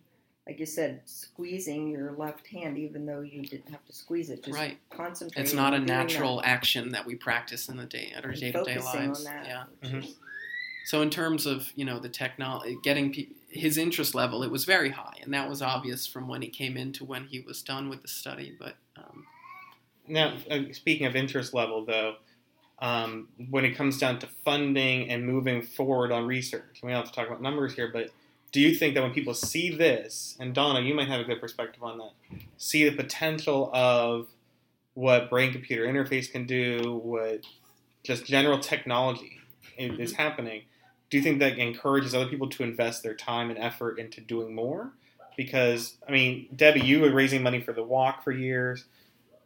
[0.47, 4.43] like you said, squeezing your left hand, even though you didn't have to squeeze it.
[4.45, 4.79] Just Right.
[4.91, 5.43] concentrating.
[5.43, 8.53] it's not a natural that action that we practice in the day at our day
[8.53, 9.19] to day focusing lives.
[9.27, 9.65] On that, Yeah.
[9.81, 10.05] which Mhm.
[10.05, 10.17] is-
[10.85, 14.65] So in terms of you know the technology, getting pe- his interest level, it was
[14.65, 17.63] very high, and that was obvious from when he came in to when he was
[17.63, 18.57] done with the study.
[18.59, 19.27] But um,
[20.07, 22.17] Now, uh, speaking of interest level, though,
[22.81, 27.07] um, when it comes down to funding and moving forward on research, we don't have
[27.07, 28.11] to talk about numbers here, but
[28.53, 31.41] do you think that when people see this, and Donna, you might have a good
[31.41, 32.13] perspective on that,
[32.57, 34.29] see the potential of
[34.95, 37.41] what brain computer interface can do, what
[38.05, 39.41] just general technology
[39.77, 40.63] is happening,
[41.11, 44.55] do you think that encourages other people to invest their time and effort into doing
[44.55, 44.93] more?
[45.37, 48.85] Because, I mean, Debbie, you were raising money for the walk for years.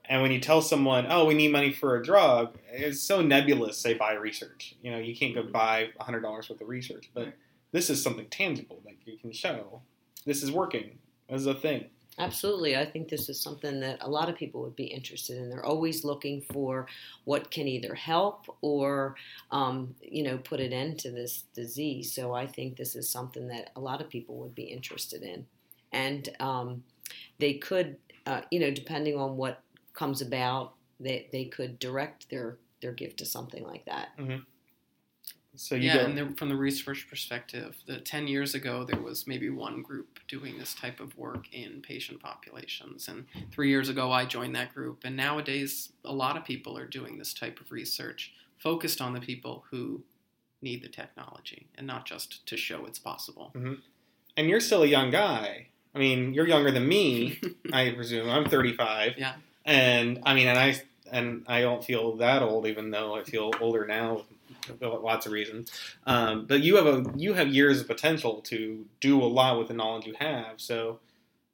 [0.05, 3.77] And when you tell someone, "Oh, we need money for a drug," it's so nebulous.
[3.77, 4.75] Say buy research.
[4.83, 7.35] You know, you can't go buy hundred dollars worth of research, but
[7.73, 9.83] this is something tangible that you can show.
[10.25, 10.99] This is working.
[11.29, 11.91] This is a thing.
[12.19, 12.77] Absolutely.
[12.77, 15.49] I think this is something that a lot of people would be interested in.
[15.49, 16.87] They're always looking for
[17.25, 19.15] what can either help or,
[19.53, 22.13] um, you know, put an end to this disease.
[22.13, 25.47] So I think this is something that a lot of people would be interested in.
[25.93, 26.83] And um,
[27.39, 29.63] they could, uh, you know, depending on what
[29.95, 34.09] comes about, they, they could direct their, their gift to something like that.
[35.59, 39.27] So you yeah, and there, from the research perspective, the, ten years ago there was
[39.27, 44.13] maybe one group doing this type of work in patient populations, and three years ago
[44.13, 47.73] I joined that group, and nowadays a lot of people are doing this type of
[47.73, 50.03] research focused on the people who
[50.61, 53.53] need the technology and not just to show it's possible.
[53.55, 53.75] Mm-hmm.
[54.37, 55.69] and you're still a young guy.
[55.95, 57.41] I mean, you're younger than me.
[57.73, 59.15] I presume I'm 35.
[59.17, 59.35] Yeah.
[59.65, 63.51] And I mean, and I and I don't feel that old, even though I feel
[63.61, 64.23] older now.
[64.69, 65.71] For lots of reasons,
[66.07, 69.69] um, but you have a you have years of potential to do a lot with
[69.69, 70.61] the knowledge you have.
[70.61, 71.01] So,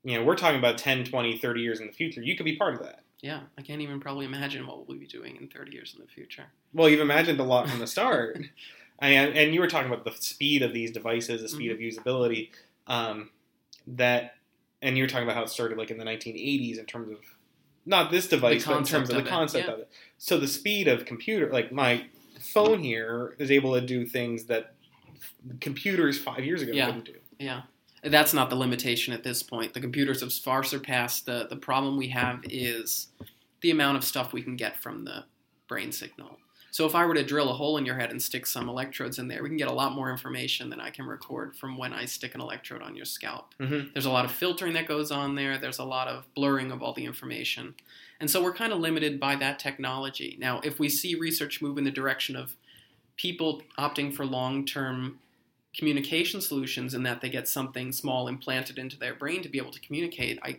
[0.02, 2.22] you know, we're talking about 10, 20, 30 years in the future.
[2.22, 3.00] You could be part of that.
[3.20, 6.06] Yeah, I can't even probably imagine what we'll be doing in 30 years in the
[6.06, 6.44] future.
[6.74, 8.38] Well, you've imagined a lot from the start,
[8.98, 12.50] and and you were talking about the speed of these devices, the speed of usability,
[12.86, 13.30] um,
[13.86, 14.34] that,
[14.82, 17.18] and you were talking about how it started like in the 1980s in terms of
[17.86, 19.74] not this device, but in terms concept of the of it, concept yeah.
[19.74, 19.90] of it.
[20.18, 22.06] So the speed of computer, like my
[22.52, 24.74] phone here, is able to do things that
[25.60, 26.86] computers five years ago Yeah.
[26.86, 27.14] couldn't do.
[27.38, 27.62] Yeah.
[28.02, 29.72] That's not the limitation at this point.
[29.72, 33.08] The computers have far surpassed the the problem we have is
[33.62, 35.24] the amount of stuff we can get from the
[35.68, 36.38] brain signal.
[36.74, 39.20] So if I were to drill a hole in your head and stick some electrodes
[39.20, 41.92] in there, we can get a lot more information than I can record from when
[41.92, 43.54] I stick an electrode on your scalp.
[43.60, 43.92] Mhm.
[43.92, 45.56] There's a lot of filtering that goes on there.
[45.56, 47.76] There's a lot of blurring of all the information.
[48.18, 50.36] And so we're kind of limited by that technology.
[50.40, 52.56] Now, if we see research move in the direction of
[53.14, 55.20] people opting for long-term
[55.76, 59.70] communication solutions in that they get something small implanted into their brain to be able
[59.70, 60.58] to communicate, I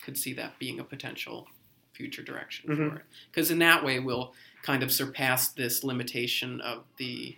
[0.00, 1.48] could see that being a potential
[1.92, 2.90] future direction Mhm.
[2.90, 3.04] for it.
[3.32, 4.32] Because in that way, we'll
[4.68, 7.34] kind of surpassed this limitation of the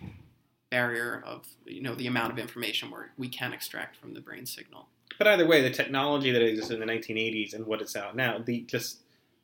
[0.69, 4.45] barrier of you know the amount of information where we can extract from the brain
[4.45, 4.89] signal.
[5.17, 8.39] But either way, the technology that existed in the 1980s and what it's out now,
[8.39, 8.97] the just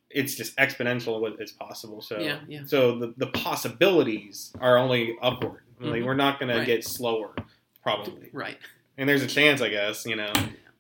[0.10, 2.02] it's just exponential what is possible.
[2.02, 2.62] So Yeah, yeah.
[2.66, 5.64] So the, the possibilities are only upward.
[5.80, 6.06] Like Mhm.
[6.06, 6.60] we're not going Right.
[6.60, 7.34] to get slower,
[7.84, 8.30] probably.
[8.34, 8.58] Right.
[8.98, 10.06] And there's a chance, I guess.
[10.06, 10.34] You know,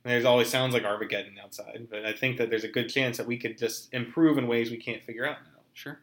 [0.03, 3.27] there's always sounds like Armageddon outside, but I think that there's a good chance that
[3.27, 5.61] we could just improve in ways we can't figure out now.
[5.73, 5.99] Sure.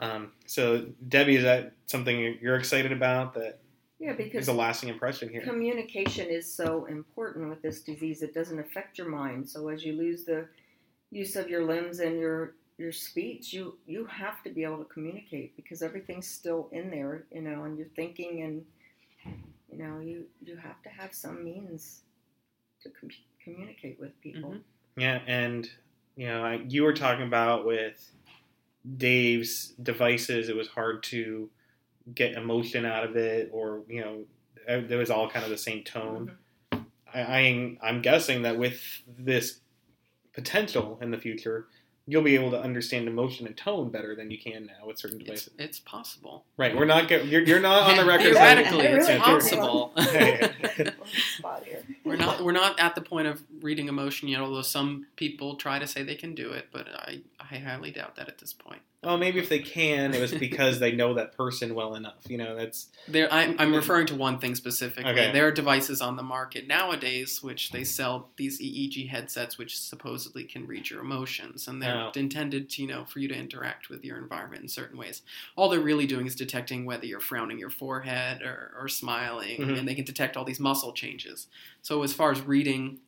[0.00, 3.34] Um, so Debbie, is that something you're excited about?
[3.34, 3.60] That
[3.98, 5.42] Yeah, is because a lasting impression here.
[5.42, 8.22] communication is so important with this disease.
[8.22, 9.48] It doesn't affect your mind.
[9.48, 10.48] So as you lose the
[11.10, 14.84] use of your limbs and your your speech, you you have to be able to
[14.84, 18.66] communicate because everything's still in there, you know, and you're thinking and
[19.70, 22.02] you know you you have to have some means
[22.82, 23.10] to com-
[23.42, 24.50] communicate with people.
[24.54, 24.62] Mhm.
[24.96, 25.70] Yeah, and
[26.16, 28.10] you know, I, you were talking about with
[28.96, 31.50] Dave's devices, it was hard to
[32.14, 34.24] get emotion out of it, or you know,
[34.68, 36.32] it was all kind of the same tone.
[36.72, 36.80] Mm-hmm.
[37.14, 38.80] I, I I'm guessing that with
[39.18, 39.60] this
[40.34, 41.66] potential in the future,
[42.06, 45.18] you'll be able to understand emotion and tone better than you can now with certain
[45.18, 45.50] devices.
[45.58, 46.44] it's possible.
[46.58, 46.76] right?
[46.76, 47.08] We're not.
[47.08, 48.34] Get, you're, you're not on the record.
[48.34, 49.92] Theoretically, it's Yeah, possible.
[52.04, 54.40] We're not we're not at the point of reading emotion yet.
[54.40, 58.16] Although some people try to say they can do it, but I I highly doubt
[58.16, 58.82] that at this point.
[59.04, 62.22] Well, maybe if they can, it was because they know that person well enough.
[62.28, 65.10] You know, that's There, I'm, I'm referring to one thing specifically.
[65.10, 65.32] Okay.
[65.32, 70.44] There are devices on the market nowadays which they sell these EEG headsets, which supposedly
[70.44, 72.10] can read your emotions, and they're Oh.
[72.16, 75.22] intended, to, you know, for you to interact with your environment in certain ways.
[75.56, 79.78] All they're really doing is detecting whether you're frowning your forehead or, or smiling, Mhm.
[79.78, 81.46] and they can detect all these muscle changes.
[81.82, 83.00] So as far as reading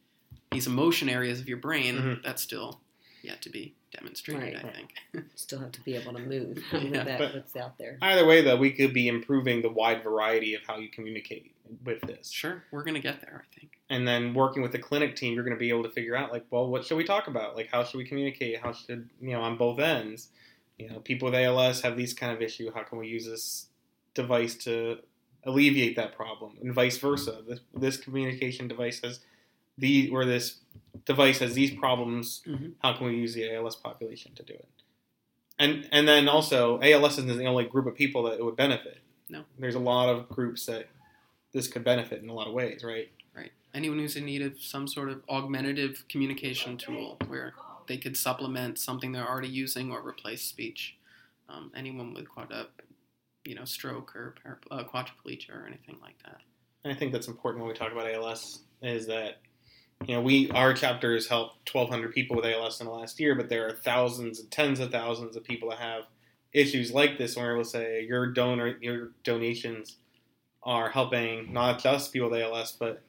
[0.52, 2.22] these emotion areas of your brain, Mhm.
[2.22, 2.80] that's still
[3.22, 4.54] yet to be demonstrated.
[4.54, 4.64] Right.
[4.64, 5.26] I think.
[5.34, 7.98] Still have to be able to move Yeah, with that, but- what's out there.
[8.02, 8.42] either way.
[8.42, 11.52] Though we could be improving the wide variety of how you communicate
[11.84, 12.30] with this.
[12.30, 13.44] Sure, we're gonna get there.
[13.50, 13.72] I think.
[13.90, 16.30] and then working with the clinic team, you're going to be able to figure out
[16.32, 17.56] like, well, what should we talk about?
[17.56, 18.60] Like, how should we communicate?
[18.60, 20.28] How should you know on both ends?
[20.78, 22.70] You know, people with ALS have these kind of issue.
[22.74, 23.66] How can we use this
[24.14, 24.98] device to
[25.44, 27.42] alleviate that problem, and vice versa?
[27.48, 29.20] This this communication device has
[29.78, 30.60] the or this
[31.04, 32.42] device has these problems.
[32.46, 32.74] Mhm.
[32.82, 34.68] How can we use the ALS population to do it?
[35.58, 39.02] And and then also, ALS isn't the only group of people that it would benefit.
[39.28, 39.44] No.
[39.58, 40.86] there's a lot of groups that
[41.50, 43.10] this could benefit in a lot of ways, right?
[43.34, 43.50] Right.
[43.74, 47.54] Anyone who's in need of some sort of augmentative communication tool where
[47.88, 50.96] they could supplement something they're already using or replace speech.
[51.48, 52.66] Um, anyone with quad, uh,
[53.44, 54.36] you know, stroke or
[54.70, 56.40] uh, quadriplegia or anything like that.
[56.84, 59.38] And I think that's important when we talk about ALS is that
[60.04, 63.34] you know we our chapter has helped 1,200 people with ALS in the last year,
[63.34, 66.04] but there are thousands and tens of thousands of people that have
[66.52, 67.36] issues like this.
[67.36, 69.96] Where we'll say your donor your donations
[70.62, 73.02] are helping not just people with ALS, but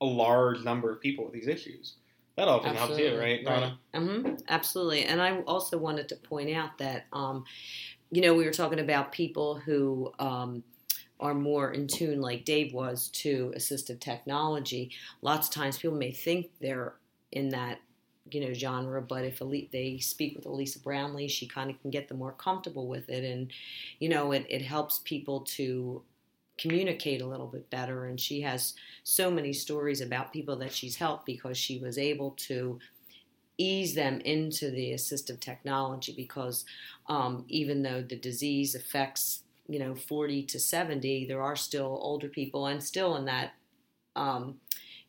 [0.00, 1.94] a large number of people with these issues.
[2.36, 3.78] That often helps you, right, Donna?
[3.94, 5.04] hmm absolutely.
[5.04, 7.44] And I also wanted to point out that, um,
[8.10, 10.64] you know, we were talking about people who um,
[11.22, 14.90] are more in tune, like Dave was, to assistive technology.
[15.22, 16.94] Lots of times people may think they're
[17.30, 17.78] in that,
[18.30, 22.08] you know, genre, but if they speak with Elisa Brownlee, she kind of can get
[22.08, 23.24] them more comfortable with it.
[23.24, 23.52] And,
[24.00, 26.02] you know, it, it helps people to
[26.58, 28.06] communicate a little bit better.
[28.06, 32.32] And she has so many stories about people that she's helped because she was able
[32.48, 32.78] to
[33.58, 36.64] ease them into the assistive technology because
[37.06, 39.42] um, even though the disease affects
[39.72, 43.54] you know 40 to 70 there are still older people and still in that
[44.14, 44.56] um,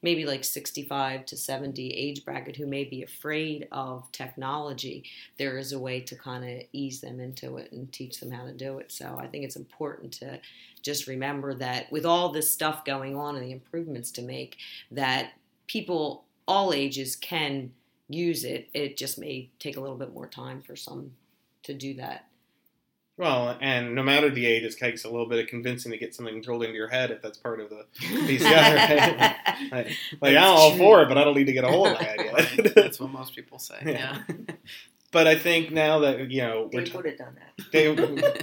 [0.03, 5.05] maybe like 65 to 70 age bracket who may be afraid of technology.
[5.39, 8.45] There is a way to kind of ease them into it and teach them how
[8.45, 8.91] to do it.
[8.91, 10.39] So i think it's important to
[10.81, 14.57] just remember that with all this stuff going on and the improvements to make
[14.91, 15.31] that
[15.67, 17.71] people all ages can
[18.09, 18.69] use it.
[18.73, 21.13] It just may take a little bit more time for some
[21.63, 22.27] to do that
[23.15, 26.15] Well, and no matter the age, it takes a little bit of convincing to get
[26.15, 29.35] something drilled into your head if that's part of the PCR.
[29.71, 29.71] Right?
[29.71, 29.87] Like,
[30.21, 30.79] like I'm all true.
[30.79, 32.75] for it, but I don't need to get a hold of my head yet.
[32.75, 33.75] That's what most people say.
[33.85, 34.17] Yeah.
[34.27, 34.55] Yeah.
[35.11, 37.65] but I think now that you know we're They t- would have done that.
[37.71, 37.95] they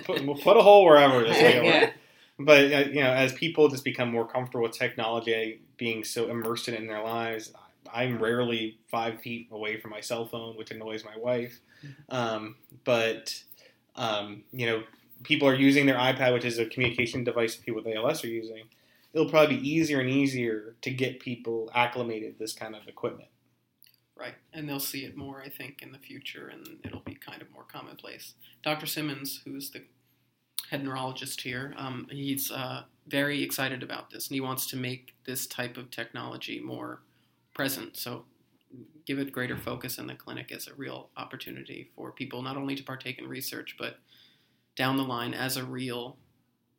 [0.03, 1.25] put, we'll put a hole wherever.
[1.25, 1.55] Just make.
[1.65, 1.91] Yeah.
[2.39, 6.69] But uh, you know, as people just become more comfortable with technology, being so immersed
[6.69, 7.53] in it in their lives,
[7.93, 11.59] I'm rarely five feet away from my cell phone, which annoys my wife.
[12.09, 13.43] Um, but
[13.97, 14.83] um, you know,
[15.23, 18.29] people are using their iPad, which is a communication device that people with ALS are
[18.29, 18.65] using.
[19.13, 23.29] It'll probably be easier and easier to get people acclimated this kind of equipment.
[24.17, 27.41] Right, and they'll see it more, I think, in the future, and it'll be kind
[27.41, 28.35] of more commonplace.
[28.63, 28.85] Dr.
[28.85, 29.83] Simmons, who's the
[30.71, 35.15] head neurologist here, um, he's uh, very excited about this, and he wants to make
[35.25, 37.01] this type of technology more
[37.55, 37.97] present.
[37.97, 38.27] So,
[39.07, 42.75] give it greater focus in the clinic as a real opportunity for people not only
[42.75, 43.99] to partake in research, but
[44.77, 46.17] down the line as a real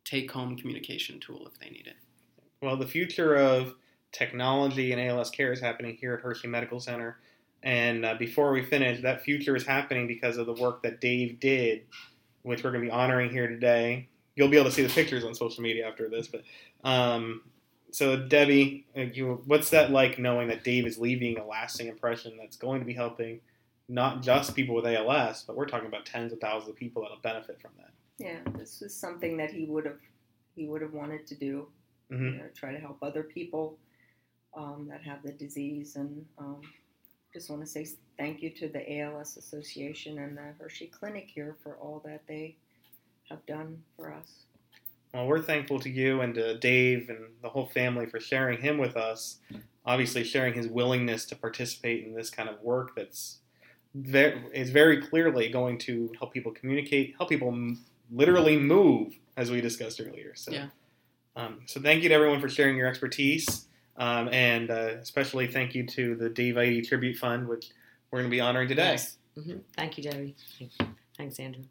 [0.04, 1.96] take-home communication tool if they need it.
[2.60, 3.74] Well, the future of
[4.12, 7.18] technology and ALS care is happening here at Hershey Medical Center.
[7.62, 11.40] And uh, before we finish, that future is happening because of the work that Dave
[11.40, 11.82] did,
[12.42, 14.08] which we're going to be honoring here today.
[14.34, 16.28] You'll be able to see the pictures on social media after this.
[16.28, 16.42] But
[16.82, 17.42] um,
[17.92, 22.36] so, Debbie, uh, you, what's that like knowing that Dave is leaving a lasting impression
[22.38, 23.40] that's going to be helping
[23.88, 27.18] not just people with ALS, but we're talking about tens of thousands of people that'll
[27.18, 27.90] benefit from that?
[28.18, 29.98] Yeah, this was something that he would have
[30.54, 31.68] he would have wanted to do.
[32.10, 32.32] Mhm.
[32.32, 33.78] You know, try to help other people
[34.54, 36.60] um, that have the disease, and um,
[37.32, 37.86] just want to say
[38.18, 42.56] thank you to the ALS Association and the Hershey Clinic here for all that they
[43.28, 44.44] have done for us.
[45.12, 48.78] Well, we're thankful to you and to Dave and the whole family for sharing him
[48.78, 49.38] with us.
[49.84, 53.38] Obviously, sharing his willingness to participate in this kind of work that's
[53.94, 59.50] very, is very clearly going to help people communicate, help people m- literally move, as
[59.50, 60.34] we discussed earlier.
[60.34, 60.68] So, Yeah.
[61.36, 63.66] um, so thank you to everyone for sharing your expertise,
[63.98, 67.70] um, and uh, especially thank you to the Dave Idy Tribute Fund, which
[68.10, 68.92] we're going to be honoring today.
[68.92, 69.18] Yes.
[69.34, 70.36] hmm Thank you, Debbie.
[71.18, 71.64] Thanks, Andrew.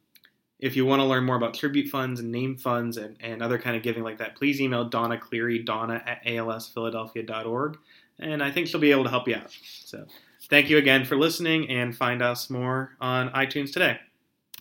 [0.60, 3.58] if you want to learn more about tribute funds and name funds and, and other
[3.58, 7.78] kind of giving like that, please email Donna Cleary, donna at alsphiladelphia.org.
[8.20, 9.56] And I think she'll be able to help you out.
[9.86, 10.06] So
[10.50, 14.00] thank you again for listening and find us more on iTunes today.